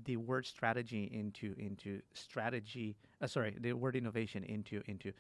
the 0.06 0.18
word 0.18 0.46
strategy 0.48 1.04
into 1.14 1.56
into 1.60 2.02
strategy 2.14 2.98
uh, 3.22 3.28
sorry, 3.28 3.56
the 3.60 3.74
word 3.74 3.96
innovation 3.96 4.44
into 4.44 4.82
into 4.88 5.14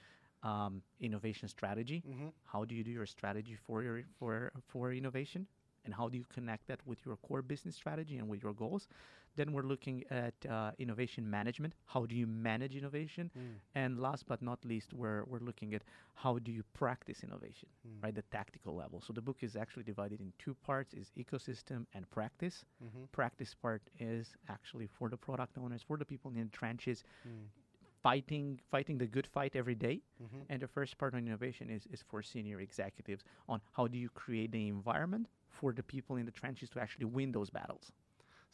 um, 0.43 0.81
innovation 0.99 1.47
strategy 1.47 2.03
hmm 2.05 2.29
how 2.45 2.65
do 2.65 2.75
you 2.75 2.83
do 2.83 2.91
your 2.91 3.05
strategy 3.05 3.55
for 3.67 3.83
your 3.83 4.03
for 4.19 4.51
for 4.67 4.93
innovation 4.93 5.47
and 5.85 5.93
how 5.93 6.09
do 6.09 6.17
you 6.17 6.25
connect 6.33 6.67
that 6.67 6.79
with 6.85 6.99
your 7.05 7.17
core 7.17 7.41
business 7.41 7.75
strategy 7.75 8.17
and 8.17 8.27
with 8.27 8.41
your 8.43 8.53
goals 8.53 8.87
then 9.35 9.51
we're 9.53 9.63
looking 9.73 10.03
at 10.09 10.33
uh, 10.49 10.71
innovation 10.79 11.29
management 11.29 11.73
how 11.85 12.05
do 12.05 12.15
you 12.15 12.27
manage 12.27 12.75
innovation 12.75 13.29
Mm. 13.37 13.55
and 13.75 13.99
last 13.99 14.25
but 14.27 14.41
not 14.41 14.63
least 14.65 14.93
we're, 14.93 15.23
we're 15.25 15.39
looking 15.49 15.73
at 15.73 15.83
how 16.13 16.37
do 16.39 16.51
you 16.51 16.63
practice 16.73 17.23
innovation 17.23 17.69
Mm. 17.87 18.03
right 18.03 18.15
the 18.15 18.23
tactical 18.31 18.75
level 18.75 19.01
so 19.01 19.13
the 19.13 19.21
book 19.21 19.39
is 19.41 19.55
actually 19.55 19.83
divided 19.83 20.19
in 20.21 20.31
two 20.39 20.55
parts 20.69 20.93
is 20.93 21.11
ecosystem 21.17 21.85
and 21.93 22.09
practice 22.09 22.65
hmm 22.79 23.03
practice 23.11 23.53
part 23.65 23.81
is 23.99 24.35
actually 24.49 24.87
for 24.87 25.09
the 25.09 25.17
product 25.17 25.57
owners 25.57 25.81
for 25.87 25.97
the 25.97 26.05
people 26.05 26.31
in 26.31 26.43
the 26.49 26.57
trenches 26.61 27.03
Mm. 27.27 27.47
fighting 28.03 28.59
fighting 28.71 28.97
the 28.97 29.07
good 29.07 29.27
fight 29.27 29.55
every 29.55 29.75
day 29.75 30.01
hmm 30.19 30.41
and 30.49 30.61
the 30.61 30.67
first 30.67 30.97
part 30.97 31.13
on 31.15 31.19
innovation 31.27 31.69
is, 31.69 31.87
is 31.91 32.01
for 32.07 32.21
senior 32.21 32.59
executives 32.61 33.23
on 33.49 33.59
how 33.75 33.87
do 33.87 33.97
you 33.97 34.09
create 34.09 34.51
the 34.51 34.67
environment 34.67 35.27
for 35.49 35.73
the 35.73 35.83
people 35.83 36.15
in 36.17 36.25
the 36.25 36.31
trenches 36.31 36.69
to 36.69 36.79
actually 36.79 37.05
win 37.05 37.31
those 37.31 37.49
battles. 37.49 37.91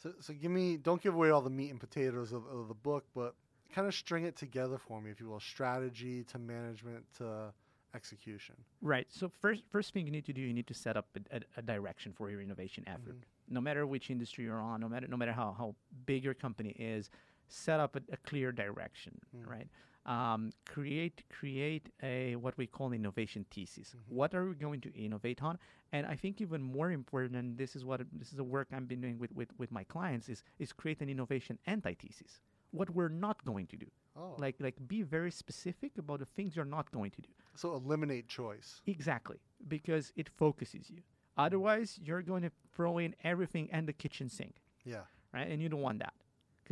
So, 0.02 0.12
so 0.20 0.32
give 0.32 0.50
me, 0.50 0.76
don't 0.76 1.00
give 1.00 1.14
away 1.14 1.30
all 1.30 1.42
the 1.42 1.50
meat 1.50 1.70
and 1.70 1.78
potatoes 1.78 2.32
of, 2.32 2.44
of 2.46 2.66
the 2.66 2.74
book, 2.74 3.04
but 3.14 3.34
kind 3.72 3.86
of 3.86 3.94
string 3.94 4.24
it 4.24 4.36
together 4.36 4.76
for 4.78 5.00
me, 5.00 5.10
if 5.10 5.20
you 5.20 5.28
will. 5.28 5.38
Strategy 5.40 6.24
to 6.24 6.38
management 6.38 7.04
to 7.18 7.52
execution. 7.94 8.56
Right. 8.80 9.06
So 9.10 9.30
first 9.40 9.62
first 9.70 9.92
thing 9.92 10.06
you 10.06 10.12
need 10.12 10.24
to 10.26 10.32
do, 10.32 10.40
you 10.40 10.52
need 10.54 10.66
to 10.66 10.74
set 10.74 10.96
up 10.96 11.06
a, 11.30 11.36
a, 11.36 11.40
a 11.58 11.62
direction 11.62 12.12
for 12.12 12.30
your 12.30 12.40
innovation 12.40 12.84
effort. 12.86 13.16
Mhm. 13.16 13.24
No 13.48 13.60
matter 13.60 13.86
which 13.86 14.10
industry 14.10 14.44
you're 14.44 14.58
on, 14.58 14.80
no 14.80 14.88
matter 14.88 15.06
no 15.06 15.16
matter 15.16 15.32
how, 15.32 15.54
how 15.56 15.74
big 16.06 16.24
your 16.24 16.34
company 16.34 16.70
is, 16.70 17.10
set 17.48 17.80
up 17.80 17.96
a, 17.96 18.02
a 18.12 18.16
clear 18.18 18.52
direction, 18.52 19.18
Mm. 19.36 19.48
right? 19.48 19.68
Um, 20.04 20.50
create 20.66 21.22
create 21.28 21.88
a 22.02 22.34
what 22.34 22.58
we 22.58 22.66
call 22.66 22.92
innovation 22.92 23.46
thesis. 23.52 23.94
Mhm. 23.94 24.12
What 24.12 24.34
are 24.34 24.46
we 24.48 24.54
going 24.56 24.80
to 24.80 24.92
innovate 24.94 25.40
on? 25.44 25.58
And 25.92 26.06
I 26.06 26.16
think 26.16 26.40
even 26.40 26.60
more 26.60 26.90
important, 26.90 27.36
and 27.36 27.56
this 27.56 27.76
is 27.76 27.84
what 27.84 28.00
this 28.12 28.28
is 28.30 28.36
the 28.36 28.42
work 28.56 28.66
I've 28.72 28.88
been 28.88 29.00
doing 29.00 29.18
with, 29.20 29.30
with, 29.32 29.50
with 29.58 29.70
my 29.70 29.84
clients, 29.84 30.28
is 30.28 30.42
is 30.58 30.72
create 30.72 31.00
an 31.02 31.08
innovation 31.08 31.56
antithesis. 31.68 32.40
What 32.72 32.90
we're 32.90 33.10
not 33.26 33.44
going 33.44 33.66
to 33.68 33.76
do. 33.76 33.86
Oh, 34.16 34.34
Like 34.38 34.56
like 34.58 34.76
be 34.88 35.02
very 35.02 35.30
specific 35.30 35.96
about 35.98 36.18
the 36.18 36.26
things 36.26 36.56
you're 36.56 36.64
not 36.78 36.90
going 36.90 37.12
to 37.12 37.22
do. 37.22 37.28
so 37.54 37.72
eliminate 37.74 38.26
choice. 38.26 38.80
Exactly, 38.86 39.38
because 39.68 40.12
it 40.16 40.28
focuses 40.28 40.90
you. 40.90 41.02
Otherwise, 41.36 41.98
you're 42.02 42.22
going 42.22 42.42
to 42.42 42.50
throw 42.74 42.98
in 42.98 43.14
everything 43.22 43.68
and 43.70 43.86
the 43.86 43.92
kitchen 43.92 44.28
sink, 44.28 44.56
Yeah. 44.84 45.04
right? 45.32 45.48
And 45.48 45.62
you 45.62 45.68
don't 45.68 45.80
want 45.80 46.00
that, 46.00 46.14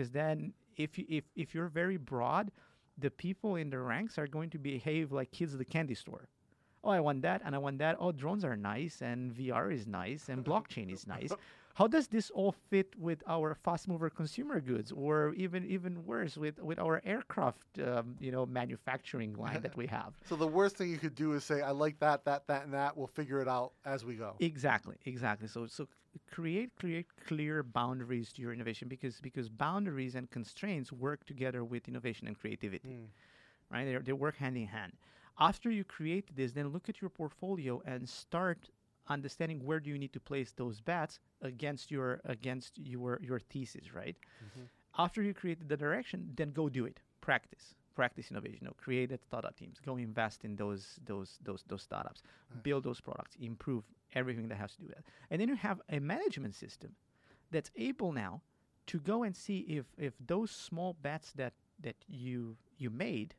because 0.00 0.12
then 0.12 0.54
if 0.78 0.96
you 0.96 1.04
if 1.10 1.24
if 1.36 1.54
you're 1.54 1.68
very 1.68 1.98
broad, 1.98 2.50
the 2.96 3.10
people 3.10 3.56
in 3.56 3.68
the 3.68 3.78
ranks 3.78 4.16
are 4.16 4.26
going 4.26 4.48
to 4.48 4.58
behave 4.58 5.12
like 5.12 5.30
kids 5.30 5.52
at 5.52 5.58
the 5.58 5.64
candy 5.64 5.94
store. 5.94 6.26
Oh, 6.82 6.88
I 6.88 7.00
want 7.00 7.20
that 7.22 7.42
and 7.44 7.54
I 7.54 7.58
want 7.58 7.76
that. 7.78 7.96
Oh, 8.00 8.10
drones 8.10 8.42
are 8.42 8.56
nice 8.56 9.02
and 9.02 9.30
VR 9.30 9.70
is 9.70 9.86
nice 9.86 10.30
and 10.30 10.42
blockchain 10.42 10.90
is 10.90 11.06
nice. 11.06 11.32
How 11.74 11.86
does 11.86 12.08
this 12.08 12.30
all 12.30 12.52
fit 12.70 12.94
with 12.98 13.22
our 13.26 13.54
fast 13.54 13.88
mover 13.88 14.10
consumer 14.10 14.60
goods, 14.60 14.90
or 14.90 15.34
even 15.34 15.64
even 15.66 16.04
worse 16.04 16.36
with 16.36 16.58
with 16.58 16.78
our 16.78 17.00
aircraft, 17.04 17.78
um, 17.78 18.16
you 18.18 18.32
know, 18.32 18.44
manufacturing 18.46 19.34
line 19.34 19.60
that 19.60 19.76
we 19.76 19.86
have? 19.98 20.14
So 20.30 20.34
the 20.36 20.48
worst 20.48 20.76
thing 20.76 20.90
you 20.90 20.98
could 20.98 21.14
do 21.14 21.32
is 21.34 21.44
say, 21.44 21.60
"I 21.60 21.70
like 21.70 21.98
that, 22.00 22.24
that, 22.24 22.46
that, 22.48 22.64
and 22.64 22.72
that." 22.74 22.96
We'll 22.96 23.14
figure 23.20 23.40
it 23.40 23.48
out 23.48 23.72
as 23.84 24.04
we 24.04 24.14
go. 24.14 24.36
Exactly, 24.40 24.96
exactly. 25.04 25.46
So 25.46 25.66
so 25.66 25.86
create 26.30 26.70
create 26.76 27.06
clear 27.26 27.62
boundaries 27.62 28.32
to 28.32 28.42
your 28.42 28.52
innovation 28.52 28.88
because 28.88 29.20
because 29.20 29.48
boundaries 29.48 30.14
and 30.14 30.30
constraints 30.30 30.92
work 30.92 31.24
together 31.24 31.64
with 31.64 31.88
innovation 31.88 32.26
and 32.26 32.38
creativity, 32.38 32.88
hmm. 32.88 33.74
right? 33.74 33.84
They 33.84 33.98
they 33.98 34.12
work 34.12 34.36
hand 34.36 34.56
in 34.56 34.66
hand. 34.66 34.92
After 35.38 35.70
you 35.70 35.84
create 35.84 36.34
this, 36.36 36.52
then 36.52 36.68
look 36.68 36.88
at 36.88 37.00
your 37.00 37.10
portfolio 37.10 37.82
and 37.86 38.08
start 38.08 38.68
understanding 39.08 39.64
where 39.64 39.80
do 39.80 39.90
you 39.90 39.98
need 39.98 40.12
to 40.12 40.20
place 40.20 40.52
those 40.52 40.80
bets 40.80 41.18
against 41.42 41.90
your 41.90 42.20
against 42.24 42.78
your 42.78 43.18
your 43.22 43.40
thesis, 43.40 43.94
right? 43.94 44.16
Mm-hmm. 44.44 44.64
After 44.98 45.22
you 45.22 45.32
create 45.32 45.68
the 45.68 45.76
direction, 45.76 46.32
then 46.36 46.50
go 46.50 46.68
do 46.68 46.84
it. 46.84 47.00
Practice. 47.20 47.74
Practice 47.94 48.30
innovation. 48.30 48.68
Create 48.76 49.10
that 49.10 49.22
startup 49.24 49.56
teams. 49.56 49.78
Go 49.84 49.96
invest 49.96 50.44
in 50.44 50.56
those 50.56 50.98
those 51.04 51.38
those 51.42 51.64
those 51.68 51.82
startups. 51.82 52.22
Build 52.62 52.84
those 52.84 53.00
products. 53.00 53.36
Improve 53.40 53.84
everything 54.14 54.48
that 54.48 54.56
has 54.56 54.72
to 54.72 54.78
do 54.78 54.86
with 54.86 54.96
that. 54.96 55.04
And 55.30 55.40
then 55.40 55.48
you 55.48 55.56
have 55.56 55.80
a 55.88 56.00
management 56.00 56.54
system 56.54 56.94
that's 57.50 57.70
able 57.76 58.12
now 58.12 58.42
to 58.86 58.98
go 58.98 59.22
and 59.22 59.36
see 59.36 59.58
if 59.60 59.86
if 59.98 60.14
those 60.24 60.50
small 60.50 60.96
bets 61.02 61.32
that 61.32 61.52
that 61.80 61.96
you 62.08 62.56
you 62.76 62.90
made 62.90 63.34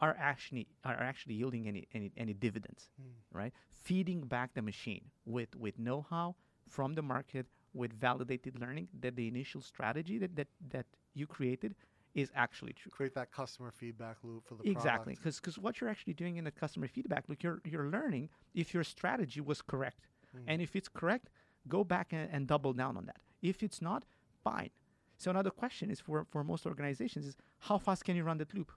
are 0.00 0.16
actually 0.18 0.66
are 0.84 1.00
actually 1.00 1.34
yielding 1.34 1.66
any 1.66 1.88
any, 1.94 2.12
any 2.16 2.34
dividends, 2.34 2.88
hmm. 3.00 3.38
right? 3.38 3.52
Feeding 3.70 4.20
back 4.22 4.54
the 4.54 4.62
machine 4.62 5.04
with 5.24 5.54
with 5.56 5.78
know-how 5.78 6.34
from 6.68 6.94
the 6.94 7.02
market, 7.02 7.46
with 7.74 7.92
validated 7.92 8.60
learning 8.60 8.88
that 9.00 9.16
the 9.16 9.28
initial 9.28 9.60
strategy 9.60 10.18
that 10.18 10.36
that, 10.36 10.48
that 10.70 10.86
you 11.14 11.26
created 11.26 11.74
is 12.16 12.32
actually 12.34 12.72
true. 12.72 12.90
Create 12.90 13.14
that 13.14 13.30
customer 13.30 13.70
feedback 13.70 14.16
loop 14.24 14.48
for 14.48 14.54
the 14.54 14.68
Exactly, 14.68 15.14
product. 15.14 15.42
because 15.42 15.58
what 15.58 15.80
you're 15.80 15.90
actually 15.90 16.14
doing 16.14 16.38
in 16.38 16.44
the 16.44 16.50
customer 16.50 16.88
feedback, 16.88 17.24
look, 17.28 17.42
you're 17.42 17.60
you're 17.64 17.88
learning 17.90 18.30
if 18.54 18.72
your 18.74 18.82
strategy 18.82 19.40
was 19.40 19.60
correct, 19.62 20.08
mm-hmm. 20.34 20.48
and 20.48 20.62
if 20.62 20.74
it's 20.74 20.88
correct, 20.88 21.28
go 21.68 21.84
back 21.84 22.12
and, 22.12 22.28
and 22.32 22.48
double 22.48 22.72
down 22.72 22.96
on 22.96 23.04
that. 23.06 23.20
If 23.42 23.62
it's 23.62 23.82
not, 23.82 24.04
fine. 24.42 24.70
So 25.18 25.30
another 25.30 25.50
question 25.50 25.90
is 25.90 26.00
for 26.00 26.24
for 26.32 26.42
most 26.42 26.66
organizations 26.66 27.26
is 27.26 27.36
how 27.58 27.78
fast 27.78 28.04
can 28.06 28.16
you 28.16 28.24
run 28.24 28.38
that 28.38 28.54
loop? 28.54 28.72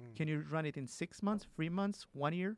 Hmm. 0.00 0.14
Can 0.14 0.28
you 0.28 0.44
run 0.48 0.64
it 0.64 0.76
in 0.76 0.86
six 0.86 1.22
months, 1.22 1.46
three 1.56 1.68
months, 1.68 2.06
one 2.12 2.32
year? 2.32 2.56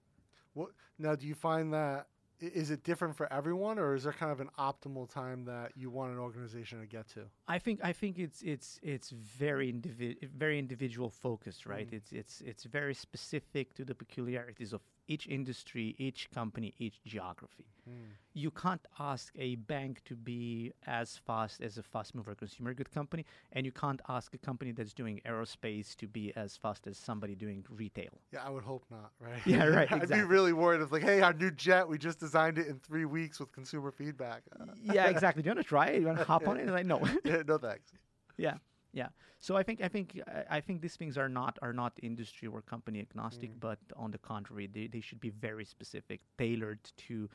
What 0.53 0.71
now? 0.99 1.15
Do 1.17 1.27
you 1.27 1.35
find 1.35 1.73
that 1.73 2.09
is 2.41 2.71
it 2.71 2.83
different 2.85 3.17
for 3.17 3.31
everyone, 3.33 3.79
or 3.79 3.95
is 3.95 4.05
there 4.05 4.13
kind 4.13 4.33
of 4.33 4.41
an 4.41 4.51
optimal 4.59 5.09
time 5.09 5.45
that 5.45 5.73
you 5.77 5.91
want 5.91 6.13
an 6.13 6.19
organization 6.19 6.81
to 6.81 6.87
get 6.87 7.09
to? 7.09 7.23
I 7.47 7.59
think 7.59 7.81
I 7.83 7.93
think 7.93 8.19
it's 8.19 8.43
it's 8.43 8.79
it's 8.83 9.11
very 9.11 9.73
indivi- 9.73 10.29
very 10.31 10.59
individual 10.59 11.11
focused, 11.11 11.67
right? 11.67 11.87
Mm-hmm. 11.87 11.97
It's 11.97 12.13
it's 12.13 12.41
it's 12.41 12.65
very 12.65 12.95
specific 12.95 13.75
to 13.75 13.85
the 13.85 13.95
peculiarities 13.95 14.73
of 14.73 14.81
each 15.11 15.27
industry, 15.27 15.97
each 15.99 16.31
company, 16.33 16.73
each 16.79 17.03
geography. 17.05 17.67
Hmm. 17.85 18.13
You 18.33 18.53
can't 18.53 18.85
ask 19.01 19.33
a 19.37 19.57
bank 19.57 20.03
to 20.05 20.15
be 20.15 20.73
as 20.87 21.17
fast 21.27 21.61
as 21.61 21.79
a 21.79 21.83
fast 21.83 22.15
mover 22.15 22.35
consumer 22.37 22.73
good 22.75 22.93
company, 22.93 23.27
and 23.53 23.67
you 23.67 23.73
can't 23.73 24.01
ask 24.09 24.33
a 24.35 24.39
company 24.39 24.71
that's 24.71 24.95
doing 24.95 25.21
aerospace 25.27 25.97
to 25.97 26.07
be 26.07 26.33
as 26.37 26.57
fast 26.57 26.87
as 26.87 26.97
somebody 26.97 27.35
doing 27.35 27.65
retail. 27.69 28.13
Yeah, 28.33 28.45
I 28.47 28.51
would 28.51 28.63
hope 28.63 28.85
not, 28.91 29.11
right? 29.19 29.41
Yeah, 29.47 29.65
right, 29.65 29.91
I'd 29.93 30.09
be 30.09 30.23
really 30.23 30.53
worried 30.53 30.81
if 30.81 30.93
like, 30.93 31.03
hey, 31.03 31.21
our 31.23 31.33
new 31.33 31.51
jet, 31.51 31.89
we 31.89 31.99
just 31.99 32.21
designed 32.21 32.59
it 32.59 32.69
in 32.69 32.79
three 32.79 33.05
weeks 33.05 33.41
with 33.41 33.51
consumer 33.53 33.91
feedback. 33.91 34.43
Yeah, 34.81 35.09
exactly. 35.09 35.43
Do 35.43 35.49
you 35.49 35.55
want 35.57 35.67
to 35.67 35.69
try 35.69 35.87
it? 35.89 36.01
You 36.01 36.07
want 36.07 36.19
to 36.19 36.25
hop 36.25 36.47
on 36.47 36.57
it? 36.57 36.61
And 36.71 36.73
like, 36.73 36.87
no. 36.87 37.03
yeah, 37.25 37.43
no 37.47 37.59
thanks. 37.59 37.91
yeah 38.37 38.59
yeah 38.93 39.09
so 39.39 39.57
i 39.57 39.63
think 39.63 39.81
i 39.83 39.89
think 39.89 40.21
I- 40.51 40.61
think 40.61 40.81
these 40.81 40.97
things 40.97 41.17
are 41.17 41.29
not 41.29 41.59
are 41.63 41.73
not 41.73 41.93
industry 42.03 42.49
or 42.49 42.63
company 42.63 43.01
agnostic 43.01 43.51
mm. 43.51 43.61
but 43.61 43.79
on 43.97 44.11
the 44.11 44.19
contrary 44.19 44.69
they, 44.73 44.87
they 44.87 45.01
should 45.01 45.21
be 45.21 45.31
very 45.31 45.65
specific 45.65 46.21
tailored 46.39 46.81
to 47.09 47.29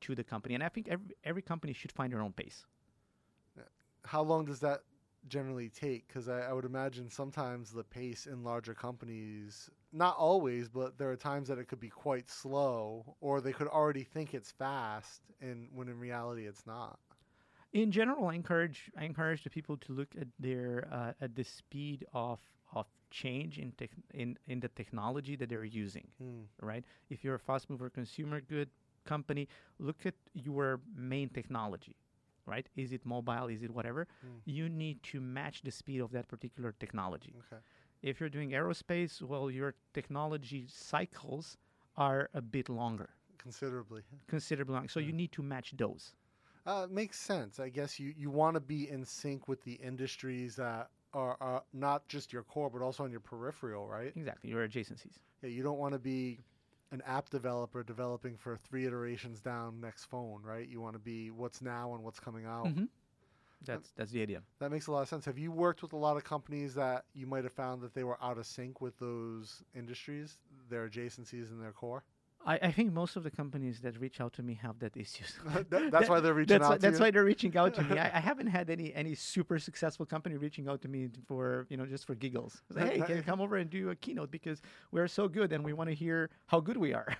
to 0.00 0.14
the 0.14 0.24
company 0.24 0.54
and 0.54 0.62
i 0.62 0.68
think 0.68 0.88
every, 0.88 1.14
every 1.24 1.42
company 1.42 1.72
should 1.72 1.92
find 1.92 2.12
their 2.12 2.22
own 2.22 2.32
pace 2.32 2.64
uh, 3.58 3.62
How 4.04 4.22
long 4.22 4.44
does 4.44 4.60
that 4.60 4.82
generally 5.28 5.68
take? 5.68 6.08
Because 6.08 6.28
I, 6.28 6.42
I 6.42 6.52
would 6.52 6.64
imagine 6.64 7.10
sometimes 7.10 7.70
the 7.70 7.84
pace 7.84 8.26
in 8.26 8.42
larger 8.42 8.74
companies, 8.74 9.70
not 9.92 10.16
always, 10.16 10.68
but 10.68 10.96
there 10.98 11.10
are 11.10 11.16
times 11.16 11.48
that 11.48 11.58
it 11.58 11.68
could 11.68 11.80
be 11.80 11.88
quite 11.88 12.30
slow, 12.30 13.16
or 13.20 13.40
they 13.40 13.52
could 13.52 13.68
already 13.68 14.04
think 14.04 14.34
it's 14.34 14.50
fast, 14.50 15.22
and 15.40 15.68
when 15.74 15.88
in 15.88 15.98
reality 15.98 16.46
it's 16.46 16.66
not. 16.66 16.98
In 17.72 17.90
general 17.90 18.28
i 18.28 18.34
encourage 18.34 18.90
i 18.98 19.04
encourage 19.04 19.44
the 19.44 19.50
people 19.50 19.76
to 19.76 19.92
look 19.92 20.08
at 20.20 20.26
their 20.38 20.88
uh, 20.92 21.12
at 21.20 21.34
the 21.36 21.44
speed 21.44 22.04
of 22.12 22.40
of 22.74 22.86
change 23.10 23.58
in 23.58 23.72
tech, 23.72 23.90
in 24.14 24.38
in 24.46 24.60
the 24.60 24.68
technology 24.68 25.36
that 25.36 25.48
they're 25.48 25.64
using 25.64 26.06
right? 26.60 26.84
If 27.10 27.24
you're 27.24 27.34
a 27.34 27.38
fast 27.38 27.68
mover 27.68 27.90
consumer 27.90 28.40
good 28.40 28.68
company 29.04 29.48
look 29.78 30.06
at 30.06 30.14
your 30.34 30.80
main 30.94 31.28
technology 31.28 31.96
right? 32.46 32.68
Is 32.76 32.92
it 32.92 33.04
mobile? 33.04 33.46
Is 33.48 33.62
it 33.62 33.70
whatever? 33.70 34.06
You 34.44 34.68
need 34.68 35.02
to 35.04 35.20
match 35.20 35.62
the 35.62 35.70
speed 35.70 36.00
of 36.00 36.10
that 36.12 36.26
particular 36.28 36.74
technology. 36.78 37.34
Okay. 37.38 37.60
if 38.02 38.18
you're 38.20 38.30
doing 38.30 38.50
aerospace 38.50 39.20
well 39.22 39.50
your 39.50 39.74
technology 39.92 40.66
cycles 40.68 41.56
are 41.96 42.30
a 42.34 42.40
bit 42.40 42.68
longer. 42.68 43.10
Considerably. 43.38 44.02
considerably 44.28 44.74
long 44.74 44.88
so 44.88 45.00
you 45.00 45.12
need 45.12 45.32
to 45.32 45.42
match 45.42 45.74
those 45.76 46.14
Uh, 46.66 46.82
it 46.84 46.90
makes 46.90 47.18
sense. 47.18 47.58
I 47.58 47.68
guess 47.68 47.98
you, 47.98 48.12
you 48.16 48.30
want 48.30 48.54
to 48.54 48.60
be 48.60 48.88
in 48.88 49.04
sync 49.04 49.48
with 49.48 49.62
the 49.64 49.74
industries 49.74 50.56
that 50.56 50.90
are, 51.12 51.36
are 51.40 51.64
not 51.72 52.06
just 52.08 52.32
your 52.32 52.42
core, 52.42 52.70
but 52.70 52.82
also 52.82 53.04
on 53.04 53.10
your 53.10 53.20
peripheral, 53.20 53.88
right? 53.88 54.14
exactly 54.14 54.50
your 54.50 54.66
adjacencies 54.66 55.18
Yeah, 55.42 55.48
you 55.50 55.62
don't 55.62 55.78
want 55.78 55.92
to 55.94 55.98
be 55.98 56.40
an 56.92 57.02
app 57.06 57.30
developer 57.30 57.82
developing 57.82 58.36
for 58.36 58.56
three 58.56 58.84
iterations 58.86 59.40
down 59.40 59.80
next 59.80 60.04
phone, 60.06 60.42
right? 60.42 60.66
You 60.68 60.80
want 60.80 60.94
to 60.94 60.98
be 61.00 61.30
what's 61.30 61.62
now 61.62 61.94
and 61.94 62.02
what's 62.04 62.20
coming 62.20 62.46
out. 62.46 62.66
Mhm. 62.66 62.88
that's 63.64 63.92
that's 63.92 64.10
the 64.10 64.22
idea 64.22 64.42
That 64.58 64.70
makes 64.70 64.86
a 64.86 64.92
lot 64.92 65.02
of 65.02 65.08
sense. 65.08 65.24
Have 65.24 65.38
you 65.38 65.50
worked 65.52 65.82
with 65.82 65.92
a 65.92 65.96
lot 65.96 66.16
of 66.16 66.24
companies 66.24 66.74
that 66.74 67.06
you 67.14 67.26
might 67.26 67.44
have 67.44 67.52
found 67.52 67.82
that 67.82 67.94
they 67.94 68.04
were 68.04 68.22
out 68.22 68.38
of 68.38 68.46
sync 68.46 68.80
with 68.80 68.98
those 68.98 69.64
industries, 69.74 70.38
their 70.68 70.88
adjacencies 70.88 71.50
and 71.50 71.62
their 71.62 71.72
core? 71.72 72.04
I, 72.46 72.54
I 72.62 72.72
think 72.72 72.92
most 72.92 73.16
of 73.16 73.22
the 73.22 73.30
companies 73.30 73.80
that 73.80 74.00
reach 74.00 74.20
out 74.20 74.32
to 74.34 74.42
me 74.42 74.54
have 74.62 74.78
that 74.78 74.96
issues. 74.96 75.34
That- 75.70 75.90
that's 75.90 76.08
why 76.08 76.20
they're 76.20 76.32
reaching 76.34 76.58
that's 76.58 76.64
out 76.64 76.70
why, 76.70 76.76
to 76.76 76.80
That's 76.82 76.98
you? 76.98 77.04
why 77.04 77.10
they're 77.10 77.24
reaching 77.24 77.56
out 77.56 77.74
to 77.74 77.82
me. 77.82 77.98
I, 77.98 78.04
I 78.16 78.20
haven't 78.20 78.46
had 78.46 78.70
any 78.70 78.94
any 78.94 79.14
super 79.14 79.58
successful 79.58 80.06
company 80.06 80.36
reaching 80.36 80.68
out 80.68 80.80
to 80.82 80.88
me 80.88 81.08
for 81.26 81.66
you 81.68 81.76
know 81.76 81.84
just 81.86 82.06
for 82.06 82.14
giggles. 82.14 82.62
Like, 82.74 82.92
hey, 82.92 83.00
can 83.02 83.16
you 83.16 83.22
come 83.22 83.40
over 83.40 83.56
and 83.56 83.68
do 83.68 83.90
a 83.90 83.94
keynote 83.94 84.30
because 84.30 84.62
we're 84.90 85.08
so 85.08 85.28
good 85.28 85.52
and 85.52 85.62
we 85.64 85.72
want 85.72 85.90
to 85.90 85.94
hear 85.94 86.30
how 86.46 86.60
good 86.60 86.76
we 86.76 86.94
are. 86.94 87.14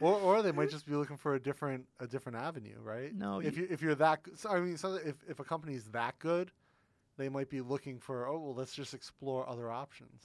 Or, 0.00 0.14
or 0.18 0.42
they 0.42 0.50
might 0.52 0.70
just 0.70 0.84
be 0.86 0.94
looking 0.94 1.16
for 1.16 1.34
a 1.34 1.40
different 1.40 1.86
a 2.00 2.06
different 2.06 2.38
avenue, 2.38 2.76
right? 2.82 3.14
No, 3.14 3.40
if 3.40 3.56
you- 3.56 3.68
if 3.70 3.82
you're 3.82 3.94
that, 3.96 4.20
so, 4.34 4.50
I 4.50 4.60
mean, 4.60 4.76
so 4.76 4.94
if 4.94 5.16
if 5.28 5.38
a 5.40 5.44
company 5.44 5.74
is 5.74 5.84
that 5.92 6.18
good, 6.18 6.50
they 7.18 7.28
might 7.28 7.48
be 7.50 7.60
looking 7.60 7.98
for 8.00 8.26
oh 8.26 8.38
well, 8.40 8.54
let's 8.54 8.74
just 8.74 8.94
explore 8.94 9.48
other 9.48 9.70
options. 9.70 10.22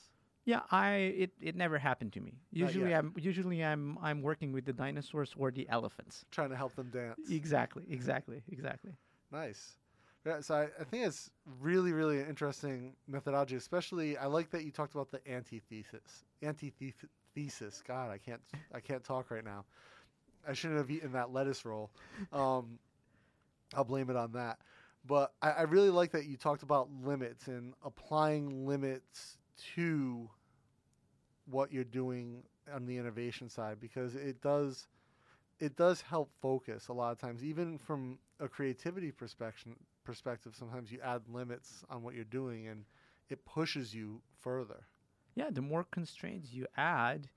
Yeah, 0.48 0.62
I 0.72 0.92
it, 1.24 1.32
it 1.42 1.56
never 1.58 1.78
happened 1.78 2.14
to 2.14 2.22
me. 2.22 2.40
Usually. 2.54 2.96
I'm 2.96 3.14
usually 3.18 3.64
I'm 3.66 3.98
I'm 4.02 4.22
working 4.22 4.54
with 4.54 4.64
the 4.64 4.72
dinosaurs 4.72 5.36
or 5.38 5.52
the 5.52 5.68
elephants. 5.68 6.24
Trying 6.32 6.52
to 6.52 6.56
help 6.56 6.74
them 6.74 6.90
dance. 6.90 7.20
Exactly, 7.30 7.84
exactly, 7.90 8.42
exactly. 8.50 8.94
Nice. 9.30 9.76
Yeah, 10.26 10.40
so 10.40 10.56
I, 10.56 10.64
I 10.80 10.86
think 10.86 11.06
it's 11.06 11.30
really, 11.60 11.92
really 11.92 12.22
interesting 12.22 12.94
methodology. 13.10 13.58
Especially, 13.58 14.18
I 14.18 14.28
like 14.28 14.50
that 14.52 14.64
you 14.64 14.72
talked 14.72 14.96
about 14.96 15.12
the 15.12 15.20
antithesis. 15.30 16.24
Antithesis. 16.42 17.84
God, 17.86 18.10
I 18.10 18.18
can't, 18.18 18.42
I 18.74 18.80
can't 18.80 19.04
talk 19.04 19.30
right 19.32 19.44
now. 19.44 19.66
I 20.48 20.54
shouldn't 20.54 20.80
have 20.80 20.90
eaten 20.90 21.12
that 21.12 21.34
lettuce 21.34 21.66
roll. 21.66 21.92
Um, 22.32 22.80
I'll 23.76 23.84
blame 23.84 24.10
it 24.10 24.16
on 24.16 24.32
that. 24.32 24.60
But 25.06 25.34
I, 25.42 25.52
I 25.52 25.62
really 25.64 25.90
like 25.90 26.12
that 26.12 26.26
you 26.26 26.38
talked 26.38 26.64
about 26.64 26.90
limits 27.04 27.48
and 27.48 27.74
applying 27.84 28.66
limits 28.66 29.38
to 29.76 30.30
what 31.50 31.72
you're 31.72 31.84
doing 31.84 32.44
on 32.74 32.86
the 32.86 32.98
innovation 32.98 33.50
side 33.50 33.80
because 33.80 34.16
it 34.16 34.42
does 34.42 34.88
it 35.60 35.76
does 35.76 36.02
help 36.02 36.30
focus 36.42 36.88
a 36.90 36.94
lot 36.94 37.12
of 37.12 37.18
times 37.20 37.44
even 37.44 37.78
from 37.78 38.20
a 38.40 38.48
creativity 38.48 39.12
perspective 39.12 39.74
perspective 40.04 40.54
sometimes 40.56 40.92
you 40.92 41.00
add 41.04 41.22
limits 41.30 41.84
on 41.90 42.04
what 42.04 42.14
you're 42.14 42.24
doing 42.42 42.68
and 42.68 42.86
it 43.30 43.44
pushes 43.46 43.94
you 43.94 44.22
further 44.42 44.82
Yeah, 45.36 45.50
the 45.52 45.62
more 45.62 45.86
constraints 45.92 46.52
you 46.54 46.66
add, 46.78 47.30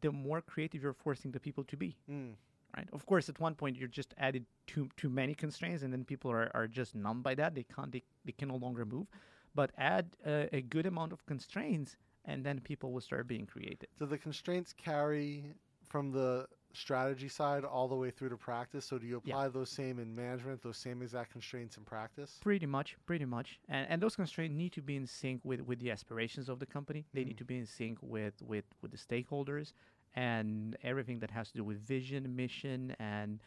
the 0.00 0.12
more 0.12 0.40
creative 0.40 0.82
you're 0.82 0.92
forcing 0.92 1.30
the 1.32 1.40
people 1.40 1.64
to 1.64 1.76
be. 1.76 1.96
mm. 2.08 2.34
right? 2.76 2.88
Of 2.92 3.06
course, 3.06 3.28
at 3.28 3.40
one 3.40 3.54
point 3.54 3.76
you're 3.76 3.88
just 4.00 4.14
added 4.18 4.44
too 4.66 4.88
too 4.96 5.08
many 5.10 5.34
constraints, 5.34 5.82
and 5.82 5.92
then 5.92 6.04
people 6.04 6.30
are, 6.30 6.50
are 6.54 6.66
just 6.68 6.94
numb 6.94 7.22
by 7.22 7.34
that. 7.36 7.54
They 7.54 7.64
can't 7.74 7.92
they, 7.92 8.02
they 8.24 8.32
can 8.32 8.48
no 8.48 8.56
longer 8.56 8.84
move. 8.84 9.06
But 9.54 9.70
add 9.76 10.06
a, 10.24 10.48
a 10.56 10.60
good 10.62 10.86
amount 10.86 11.12
of 11.12 11.24
constraints, 11.26 11.96
and 12.24 12.44
then 12.44 12.60
people 12.60 12.92
will 12.92 13.00
start 13.00 13.26
being 13.26 13.46
created. 13.46 13.88
do 13.98 14.06
the 14.06 14.18
constraints 14.18 14.72
carry 14.72 15.54
from 15.88 16.10
the 16.12 16.46
strategy 16.74 17.28
side 17.28 17.64
all 17.64 17.86
the 17.86 17.94
way 17.94 18.10
through 18.10 18.30
to 18.30 18.36
practice. 18.36 18.86
So 18.86 18.98
do 18.98 19.06
you 19.06 19.20
Yeah. 19.24 19.34
apply 19.34 19.48
those 19.48 19.68
same 19.70 19.98
in 19.98 20.14
management, 20.14 20.62
those 20.62 20.78
same 20.78 21.02
exact 21.02 21.30
constraints 21.32 21.76
in 21.76 21.84
practice? 21.84 22.38
Pretty 22.40 22.64
much, 22.66 22.96
pretty 23.04 23.26
much, 23.26 23.60
and 23.68 23.86
and 23.90 24.02
those 24.02 24.16
constraints 24.16 24.56
need 24.56 24.72
to 24.72 24.82
be 24.82 24.96
in 24.96 25.06
sync 25.06 25.44
with 25.44 25.60
with 25.62 25.78
the 25.80 25.90
aspirations 25.90 26.48
of 26.48 26.58
the 26.60 26.66
company. 26.66 27.04
They 27.12 27.24
need 27.24 27.34
Mm. 27.34 27.38
to 27.38 27.44
be 27.44 27.58
in 27.58 27.66
sync 27.66 27.98
with 28.00 28.40
with 28.42 28.64
with 28.80 28.90
the 28.90 28.96
stakeholders 28.96 29.74
and 30.14 30.76
everything 30.82 31.18
that 31.20 31.30
has 31.30 31.50
to 31.50 31.58
do 31.58 31.64
with 31.64 31.78
vision, 31.78 32.34
mission, 32.36 32.94
and 32.98 33.40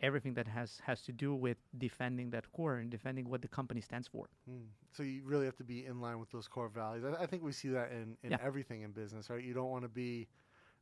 everything 0.00 0.34
that 0.34 0.48
has 0.48 0.80
has 0.84 1.02
to 1.02 1.12
do 1.12 1.34
with 1.34 1.58
defending 1.76 2.30
that 2.30 2.50
core 2.52 2.76
and 2.76 2.90
defending 2.90 3.28
what 3.28 3.42
the 3.42 3.48
company 3.48 3.80
stands 3.80 4.08
for. 4.08 4.28
Mm. 4.50 4.66
So 4.92 5.02
you 5.02 5.22
really 5.24 5.44
have 5.44 5.56
to 5.56 5.64
be 5.64 5.84
in 5.86 6.00
line 6.00 6.18
with 6.18 6.30
those 6.30 6.48
core 6.48 6.68
values. 6.68 7.04
I, 7.04 7.22
I 7.22 7.26
think 7.26 7.42
we 7.42 7.52
see 7.52 7.68
that 7.68 7.90
in, 7.92 8.16
in 8.22 8.30
Yeah. 8.32 8.38
everything 8.42 8.82
in 8.82 8.92
business, 8.92 9.30
right? 9.30 9.42
You 9.42 9.54
don't 9.54 9.70
want 9.70 9.84
to 9.84 9.88
be. 9.88 10.28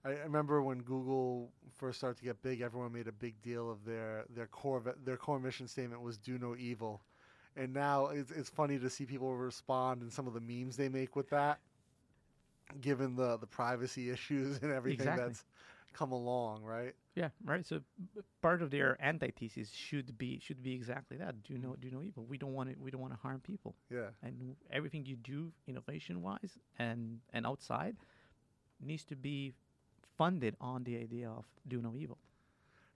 I, 0.04 0.10
I 0.10 0.22
remember 0.22 0.62
when 0.62 0.78
Google 0.78 1.50
first 1.72 1.98
started 1.98 2.18
to 2.18 2.24
get 2.24 2.42
big, 2.42 2.60
everyone 2.60 2.92
made 2.92 3.08
a 3.08 3.12
big 3.12 3.40
deal 3.42 3.70
of 3.70 3.84
their 3.84 4.24
their 4.34 4.46
core 4.46 4.82
their 5.04 5.16
core 5.16 5.40
mission 5.40 5.66
statement 5.66 6.02
was 6.02 6.18
"Do 6.18 6.38
no 6.38 6.56
evil," 6.56 7.02
and 7.56 7.72
now 7.72 8.06
it's 8.06 8.30
it's 8.30 8.50
funny 8.50 8.78
to 8.78 8.88
see 8.88 9.04
people 9.06 9.34
respond 9.36 10.02
and 10.02 10.12
some 10.12 10.26
of 10.26 10.34
the 10.34 10.40
memes 10.40 10.76
they 10.76 10.88
make 10.88 11.16
with 11.16 11.30
that, 11.30 11.58
given 12.80 13.16
the 13.16 13.36
the 13.38 13.46
privacy 13.46 14.10
issues 14.16 14.58
and 14.62 14.72
everything 14.72 15.06
Exactly. 15.06 15.24
that's 15.24 15.44
come 15.92 16.12
along, 16.12 16.62
right? 16.62 16.94
Yeah, 17.16 17.30
right. 17.44 17.66
So 17.66 17.80
part 18.42 18.62
of 18.62 18.70
their 18.70 18.96
antithesis 19.02 19.70
should 19.72 20.18
be 20.18 20.38
should 20.40 20.62
be 20.62 20.74
exactly 20.74 21.16
that. 21.18 21.42
Do 21.42 21.58
no 21.58 21.76
do 21.76 21.90
no 21.90 22.02
evil. 22.02 22.24
We 22.26 22.38
don't 22.38 22.54
want 22.54 22.70
to 22.70 22.76
we 22.80 22.90
don't 22.92 23.00
want 23.00 23.14
to 23.14 23.20
harm 23.20 23.40
people. 23.40 23.74
Yeah. 23.90 24.10
and 24.22 24.38
w- 24.38 24.56
everything 24.70 25.06
you 25.06 25.16
do 25.16 25.52
innovation 25.66 26.22
wise 26.22 26.58
and 26.78 27.20
and 27.32 27.46
outside 27.46 27.96
needs 28.80 29.04
to 29.06 29.16
be 29.16 29.54
funded 30.16 30.56
on 30.60 30.84
the 30.84 30.96
idea 30.98 31.28
of 31.30 31.46
do 31.68 31.80
no 31.82 31.94
evil 31.96 32.18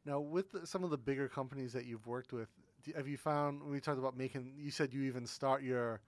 Now, 0.04 0.20
with 0.20 0.52
the, 0.52 0.66
some 0.66 0.84
of 0.84 0.90
the 0.90 0.98
bigger 0.98 1.28
companies 1.28 1.72
that 1.74 1.84
you've 1.86 2.06
worked 2.06 2.32
with, 2.32 2.48
do, 2.84 2.92
have 2.96 3.08
you 3.08 3.16
found 3.18 3.62
when 3.62 3.72
we 3.72 3.80
talked 3.80 3.98
about 3.98 4.16
making? 4.16 4.54
You 4.58 4.70
said 4.70 4.92
you 4.94 5.02
even 5.02 5.26
start 5.26 5.62
your 5.62 6.00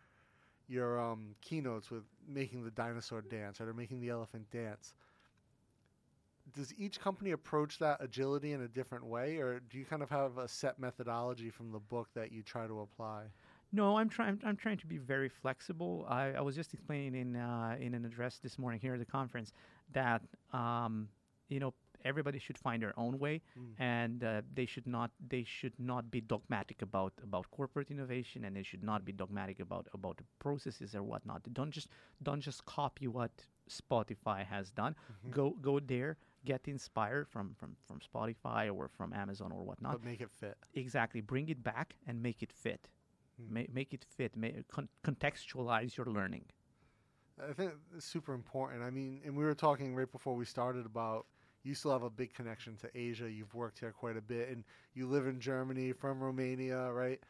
your 0.69 1.01
um, 1.01 1.35
keynotes 1.43 1.91
with 1.91 2.05
making 2.29 2.65
the 2.65 2.71
dinosaur 2.71 3.23
dance, 3.23 3.61
right, 3.61 3.69
or 3.69 3.75
making 3.75 4.01
the 4.01 4.11
elephant 4.11 4.51
dance. 4.51 4.95
Does 6.55 6.75
each 6.77 7.01
company 7.01 7.31
approach 7.31 7.79
that 7.79 8.03
agility 8.03 8.53
in 8.53 8.63
a 8.63 8.69
different 8.69 9.05
way, 9.07 9.39
or 9.39 9.61
do 9.61 9.79
you 9.79 9.85
kind 9.85 10.03
of 10.03 10.11
have 10.11 10.39
a 10.39 10.49
set 10.49 10.79
methodology 10.79 11.51
from 11.51 11.71
the 11.73 11.79
book 11.79 12.09
that 12.15 12.33
you 12.33 12.43
try 12.43 12.67
to 12.67 12.81
apply? 12.81 13.25
no 13.75 13.97
i'm 13.97 14.09
trying 14.09 14.39
i'm 14.45 14.57
trying 14.57 14.77
to 14.77 14.87
be 14.87 14.99
very 14.99 15.31
flexible 15.31 16.05
i, 16.09 16.25
I 16.33 16.41
was 16.43 16.55
just 16.55 16.75
explaining 16.75 17.15
in 17.15 17.37
uh, 17.37 17.77
in 17.81 17.95
an 17.95 18.05
address 18.05 18.39
this 18.39 18.59
morning 18.59 18.79
here 18.81 18.93
at 18.93 18.99
the 18.99 19.07
conference 19.07 19.53
that 19.93 20.21
um, 20.53 21.09
you 21.49 21.59
know 21.59 21.73
everybody 22.05 22.39
should 22.39 22.59
find 22.59 22.83
their 22.83 22.93
own 22.99 23.19
way 23.19 23.41
Mm. 23.59 23.75
and 23.79 24.25
uh, 24.25 24.43
they 24.55 24.67
should 24.67 24.87
not 24.87 25.11
they 25.27 25.43
should 25.45 25.73
not 25.79 26.11
be 26.11 26.21
dogmatic 26.21 26.83
about 26.83 27.15
about 27.23 27.51
corporate 27.51 27.91
innovation 27.91 28.45
and 28.45 28.55
they 28.55 28.63
should 28.63 28.83
not 28.85 29.05
be 29.07 29.13
dogmatic 29.13 29.59
about 29.61 29.87
about 29.95 30.19
the 30.19 30.25
processes 30.39 30.95
or 30.95 31.03
whatnot 31.03 31.41
don't 31.55 31.71
just 31.71 31.89
don't 32.23 32.41
just 32.43 32.65
copy 32.67 33.07
what 33.09 33.31
spotify 33.71 34.45
has 34.45 34.71
done 34.71 34.95
Mm-hmm. 34.95 35.31
go 35.31 35.51
go 35.63 35.81
there 35.81 36.19
get 36.45 36.67
inspired 36.69 37.29
from 37.29 37.55
from 37.55 37.77
from 37.87 37.99
spotify 38.01 38.73
or 38.75 38.89
from 38.89 39.13
amazon 39.13 39.53
or 39.53 39.63
whatnot 39.63 39.93
But 39.93 40.05
make 40.05 40.21
it 40.21 40.31
fit. 40.31 40.57
exactly 40.75 41.21
bring 41.21 41.49
it 41.49 41.63
back 41.63 41.97
and 42.07 42.23
make 42.23 42.43
it 42.43 42.53
fit 42.53 42.89
Hmm. 43.39 43.55
Ma- 43.55 43.71
make 43.73 43.95
it 43.95 44.05
fit 44.05 44.37
ma- 44.37 44.63
con- 44.69 44.89
contextualize 45.03 45.97
your 45.97 46.07
learning 46.07 46.45
I 47.49 47.55
think 47.55 47.73
it's 47.97 48.05
super 48.05 48.35
important. 48.35 48.83
I 48.83 48.91
mean, 48.91 49.23
and 49.25 49.35
we 49.35 49.43
were 49.43 49.55
talking 49.55 49.95
right 49.95 50.11
before 50.11 50.35
we 50.37 50.45
started 50.45 50.85
about 50.85 51.27
you 51.65 51.75
still 51.75 51.91
have 51.93 52.03
a 52.03 52.11
big 52.11 52.35
connection 52.35 52.77
to 52.77 52.91
Asia. 52.95 53.29
You've 53.31 53.55
worked 53.55 53.79
here 53.79 53.91
quite 53.91 54.17
a 54.19 54.21
bit, 54.21 54.51
and 54.51 54.65
you 54.95 55.07
live 55.07 55.27
in 55.27 55.41
Germany 55.41 55.93
from 55.93 56.21
Romania, 56.21 56.93
right? 56.93 57.21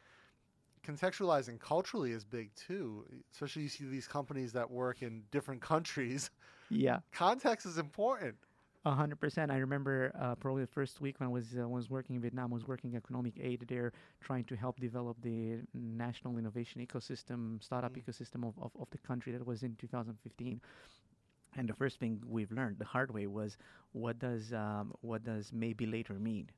Contextualizing 0.85 1.61
culturally 1.61 2.11
is 2.11 2.25
big 2.25 2.53
too, 2.57 3.05
especially 3.33 3.63
you 3.63 3.69
see 3.69 3.85
these 3.85 4.09
companies 4.09 4.53
that 4.53 4.69
work 4.71 5.03
in 5.03 5.23
different 5.31 5.61
countries. 5.63 6.31
yeah 6.71 6.99
Context 7.13 7.65
is 7.67 7.79
important. 7.79 8.35
A 8.85 8.91
hundred 8.93 9.21
percent. 9.21 9.53
I 9.53 9.59
remember 9.59 10.13
uh, 10.21 10.35
probably 10.35 10.63
the 10.63 10.67
first 10.73 11.01
week 11.01 11.21
when 11.21 11.29
I 11.29 11.33
was 11.33 11.55
uh, 11.57 11.69
was 11.69 11.89
working 11.89 12.17
in 12.17 12.23
Vietnam, 12.23 12.53
I 12.53 12.55
was 12.55 12.67
working 12.67 12.97
economic 12.97 13.35
aid 13.41 13.65
there, 13.69 13.93
trying 14.21 14.45
to 14.47 14.57
help 14.57 14.81
develop 14.81 15.17
the 15.23 15.59
national 15.73 16.37
innovation 16.37 16.85
ecosystem, 16.85 17.63
startup 17.63 17.93
Mm. 17.93 18.03
ecosystem 18.03 18.45
of, 18.47 18.55
of, 18.61 18.73
of 18.81 18.89
the 18.91 18.99
country. 18.99 19.33
That 19.33 19.47
was 19.47 19.63
in 19.63 19.77
2015. 19.77 20.61
And 21.57 21.69
the 21.69 21.75
first 21.75 21.99
thing 22.01 22.23
we've 22.27 22.51
learned 22.51 22.79
the 22.79 22.85
hard 22.87 23.13
way 23.13 23.27
was 23.27 23.57
what 23.93 24.19
does 24.19 24.53
um, 24.53 24.93
what 25.01 25.23
does 25.25 25.53
maybe 25.53 25.87
later 25.87 26.15
mean, 26.15 26.51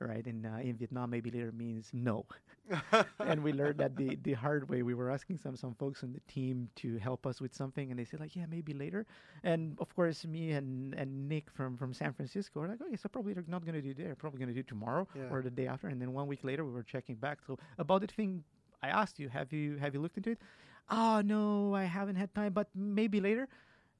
right? 0.00 0.24
And 0.26 0.46
uh, 0.46 0.58
in 0.62 0.76
Vietnam, 0.76 1.10
maybe 1.10 1.30
later 1.30 1.52
means 1.52 1.90
no. 1.92 2.26
and 3.20 3.42
we 3.42 3.52
learned 3.52 3.78
that 3.78 3.96
the, 3.96 4.16
the 4.22 4.32
hard 4.34 4.68
way. 4.68 4.82
We 4.82 4.94
were 4.94 5.10
asking 5.10 5.38
some 5.38 5.56
some 5.56 5.74
folks 5.74 6.02
on 6.02 6.12
the 6.12 6.20
team 6.32 6.68
to 6.76 6.98
help 6.98 7.26
us 7.26 7.40
with 7.40 7.54
something, 7.54 7.90
and 7.90 7.98
they 7.98 8.04
said 8.04 8.20
like, 8.20 8.36
yeah, 8.36 8.46
maybe 8.48 8.72
later. 8.72 9.06
And 9.42 9.76
of 9.80 9.94
course, 9.94 10.24
me 10.26 10.52
and, 10.52 10.94
and 10.94 11.28
Nick 11.28 11.50
from, 11.50 11.76
from 11.76 11.92
San 11.94 12.12
Francisco 12.12 12.60
are 12.60 12.68
like, 12.68 12.80
okay, 12.80 12.96
so 12.96 13.08
probably 13.08 13.32
they're 13.34 13.44
not 13.48 13.64
going 13.64 13.74
to 13.74 13.82
do 13.82 13.94
there. 13.94 14.14
Probably 14.14 14.38
going 14.38 14.48
to 14.48 14.54
do 14.54 14.62
tomorrow 14.62 15.06
Yeah. 15.16 15.22
or 15.30 15.42
the 15.42 15.50
day 15.50 15.66
after. 15.66 15.88
And 15.88 16.00
then 16.00 16.12
one 16.12 16.26
week 16.26 16.44
later, 16.44 16.64
we 16.64 16.72
were 16.72 16.82
checking 16.84 17.16
back. 17.16 17.38
So 17.46 17.58
about 17.78 18.02
the 18.02 18.06
thing 18.06 18.44
I 18.82 18.88
asked 18.88 19.18
you, 19.18 19.28
have 19.28 19.52
you 19.52 19.76
have 19.78 19.94
you 19.94 20.00
looked 20.00 20.16
into 20.16 20.30
it? 20.32 20.38
Oh 20.88 21.20
no, 21.24 21.74
I 21.74 21.84
haven't 21.84 22.16
had 22.16 22.34
time, 22.34 22.52
but 22.52 22.68
maybe 22.74 23.20
later. 23.20 23.48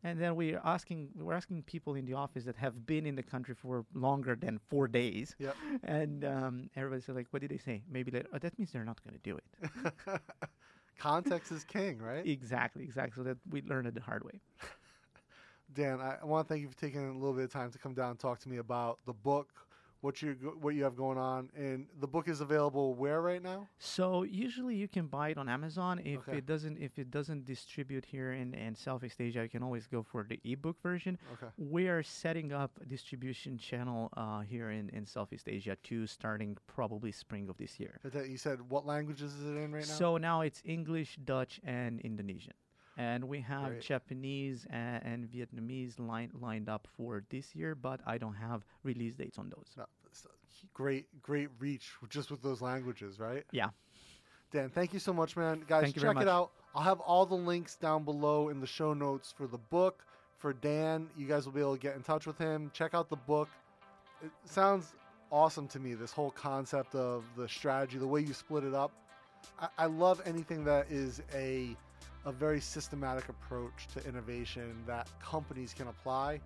And 0.02 0.18
then 0.20 0.34
we 0.34 0.54
are 0.54 0.62
asking 0.64 1.10
we're 1.14 1.34
asking 1.34 1.62
people 1.64 1.94
in 1.94 2.06
the 2.06 2.14
office 2.14 2.44
that 2.44 2.56
have 2.56 2.86
been 2.86 3.04
in 3.06 3.16
the 3.16 3.22
country 3.22 3.54
for 3.54 3.84
longer 3.94 4.34
than 4.34 4.58
four 4.68 4.88
days. 4.88 5.36
Yep. 5.38 5.56
And 5.82 6.24
um, 6.24 6.70
everybody 6.76 7.02
said 7.02 7.14
like, 7.16 7.26
what 7.30 7.42
did 7.42 7.50
they 7.50 7.58
say? 7.58 7.82
Maybe 7.90 8.10
later. 8.10 8.28
Oh, 8.32 8.38
that 8.38 8.58
means 8.58 8.72
they're 8.72 8.84
not 8.84 9.00
going 9.04 9.14
to 9.14 9.22
do 9.22 9.36
it. 9.36 10.20
Context 10.98 11.50
is 11.52 11.64
king, 11.64 11.98
right? 11.98 12.26
exactly, 12.26 12.84
exactly. 12.84 13.12
So 13.16 13.22
that 13.24 13.38
we 13.50 13.62
learned 13.62 13.86
it 13.88 13.94
the 13.94 14.00
hard 14.00 14.24
way. 14.24 14.40
Dan, 15.72 16.00
I, 16.00 16.16
I 16.20 16.24
want 16.24 16.46
to 16.46 16.52
thank 16.52 16.62
you 16.62 16.68
for 16.68 16.76
taking 16.76 17.06
a 17.08 17.12
little 17.12 17.32
bit 17.32 17.44
of 17.44 17.52
time 17.52 17.70
to 17.70 17.78
come 17.78 17.94
down 17.94 18.10
and 18.10 18.18
talk 18.18 18.38
to 18.40 18.48
me 18.48 18.58
about 18.58 18.98
the 19.06 19.12
book, 19.12 19.48
what 20.00 20.22
you 20.22 20.32
what 20.60 20.74
you 20.74 20.84
have 20.84 20.96
going 20.96 21.18
on, 21.18 21.50
and 21.54 21.86
the 22.00 22.06
book 22.06 22.28
is 22.28 22.40
available 22.40 22.94
where 22.94 23.20
right 23.20 23.42
now? 23.42 23.68
So 23.78 24.22
usually 24.22 24.74
you 24.74 24.88
can 24.88 25.06
buy 25.06 25.30
it 25.30 25.38
on 25.38 25.48
Amazon. 25.48 26.00
If 26.04 26.20
Okay. 26.20 26.38
it 26.38 26.46
doesn't 26.46 26.78
if 26.78 26.98
it 26.98 27.10
doesn't 27.10 27.44
distribute 27.44 28.04
here 28.04 28.32
in, 28.32 28.54
in 28.54 28.74
Southeast 28.74 29.20
Asia, 29.20 29.42
you 29.42 29.48
can 29.48 29.62
always 29.62 29.86
go 29.86 30.02
for 30.02 30.24
the 30.24 30.40
ebook 30.44 30.80
version. 30.82 31.18
Okay. 31.34 31.48
We 31.58 31.88
are 31.88 32.02
setting 32.02 32.52
up 32.52 32.78
a 32.80 32.86
distribution 32.86 33.58
channel 33.58 34.10
uh, 34.16 34.40
here 34.40 34.70
in, 34.70 34.88
in 34.90 35.04
Southeast 35.06 35.48
Asia 35.48 35.76
too, 35.82 36.06
starting 36.06 36.56
probably 36.66 37.12
spring 37.12 37.48
of 37.48 37.56
this 37.58 37.78
year. 37.78 38.00
You 38.26 38.38
said 38.38 38.58
what 38.68 38.86
languages 38.86 39.34
is 39.34 39.44
it 39.44 39.58
in 39.58 39.72
right 39.72 39.86
now? 39.86 39.94
So 39.94 40.16
now 40.16 40.40
it's 40.40 40.62
English, 40.64 41.18
Dutch, 41.24 41.60
and 41.64 42.00
Indonesian. 42.00 42.54
And 43.00 43.24
we 43.24 43.40
have 43.40 43.68
Great. 43.68 43.80
Japanese 43.80 44.66
and, 44.68 45.02
and 45.02 45.28
Vietnamese 45.32 45.98
line, 45.98 46.30
lined 46.38 46.68
up 46.68 46.86
for 46.98 47.24
this 47.30 47.54
year, 47.54 47.74
but 47.74 47.98
I 48.06 48.18
don't 48.18 48.34
have 48.34 48.62
release 48.82 49.14
dates 49.14 49.38
on 49.38 49.48
those. 49.48 49.68
No, 49.74 49.86
great, 50.74 51.06
great 51.22 51.48
reach 51.58 51.92
just 52.10 52.30
with 52.30 52.42
those 52.42 52.60
languages, 52.60 53.18
right? 53.18 53.44
Yeah. 53.52 53.68
Dan, 54.52 54.68
thank 54.68 54.92
you 54.92 54.98
so 54.98 55.14
much, 55.14 55.34
man. 55.34 55.62
Guys, 55.66 55.84
Thank 55.84 55.98
check 55.98 56.20
it 56.20 56.28
out. 56.28 56.50
I'll 56.74 56.82
have 56.82 57.00
all 57.00 57.24
the 57.24 57.36
links 57.36 57.76
down 57.76 58.04
below 58.04 58.50
in 58.50 58.60
the 58.60 58.66
show 58.66 58.92
notes 58.92 59.32
for 59.34 59.46
the 59.46 59.58
book. 59.58 60.04
For 60.36 60.52
Dan, 60.52 61.08
you 61.16 61.26
guys 61.26 61.46
will 61.46 61.52
be 61.52 61.60
able 61.60 61.76
to 61.76 61.80
get 61.80 61.96
in 61.96 62.02
touch 62.02 62.26
with 62.26 62.36
him. 62.36 62.70
Check 62.74 62.92
out 62.92 63.08
the 63.08 63.16
book. 63.16 63.48
It 64.22 64.30
sounds 64.44 64.92
awesome 65.32 65.68
to 65.68 65.78
me, 65.78 65.94
this 65.94 66.12
whole 66.12 66.32
concept 66.32 66.94
of 66.94 67.24
the 67.34 67.48
strategy, 67.48 67.96
the 67.96 68.06
way 68.06 68.20
you 68.20 68.34
split 68.34 68.64
it 68.64 68.74
up. 68.74 68.92
I, 69.58 69.68
I 69.78 69.86
love 69.86 70.20
anything 70.26 70.64
that 70.64 70.90
is 70.90 71.22
a 71.34 71.74
a 72.24 72.32
very 72.32 72.60
systematic 72.60 73.28
approach 73.28 73.86
to 73.94 74.06
innovation 74.06 74.74
that 74.86 75.08
companies 75.22 75.74
can 75.74 75.88
apply. 75.88 76.40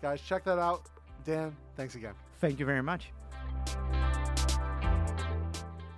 Guys, 0.00 0.20
check 0.20 0.44
that 0.44 0.58
out. 0.58 0.82
Dan, 1.24 1.56
thanks 1.76 1.94
again. 1.94 2.14
Thank 2.40 2.58
you 2.60 2.66
very 2.66 2.82
much. 2.82 3.12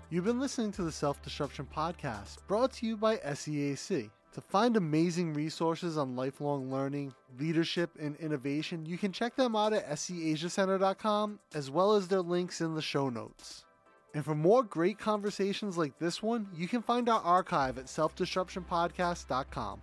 You've 0.08 0.24
been 0.24 0.40
listening 0.40 0.72
to 0.72 0.82
the 0.82 0.90
Self 0.90 1.22
Disruption 1.22 1.68
Podcast, 1.72 2.38
brought 2.48 2.72
to 2.74 2.86
you 2.86 2.96
by 2.96 3.18
SEAC. 3.18 4.10
To 4.32 4.40
find 4.40 4.76
amazing 4.76 5.34
resources 5.34 5.98
on 5.98 6.14
lifelong 6.14 6.70
learning, 6.70 7.12
leadership, 7.38 7.90
and 8.00 8.16
innovation, 8.16 8.86
you 8.86 8.96
can 8.96 9.12
check 9.12 9.34
them 9.34 9.56
out 9.56 9.72
at 9.72 9.88
seasiacenter.com, 9.88 11.40
as 11.54 11.70
well 11.70 11.94
as 11.94 12.06
their 12.06 12.22
links 12.22 12.60
in 12.60 12.74
the 12.74 12.82
show 12.82 13.08
notes. 13.08 13.64
And 14.14 14.24
for 14.24 14.34
more 14.34 14.62
great 14.62 14.98
conversations 14.98 15.78
like 15.78 15.98
this 15.98 16.22
one, 16.22 16.48
you 16.54 16.66
can 16.66 16.82
find 16.82 17.08
our 17.08 17.20
archive 17.20 17.78
at 17.78 17.86
selfdisruptionpodcast.com. 17.86 19.80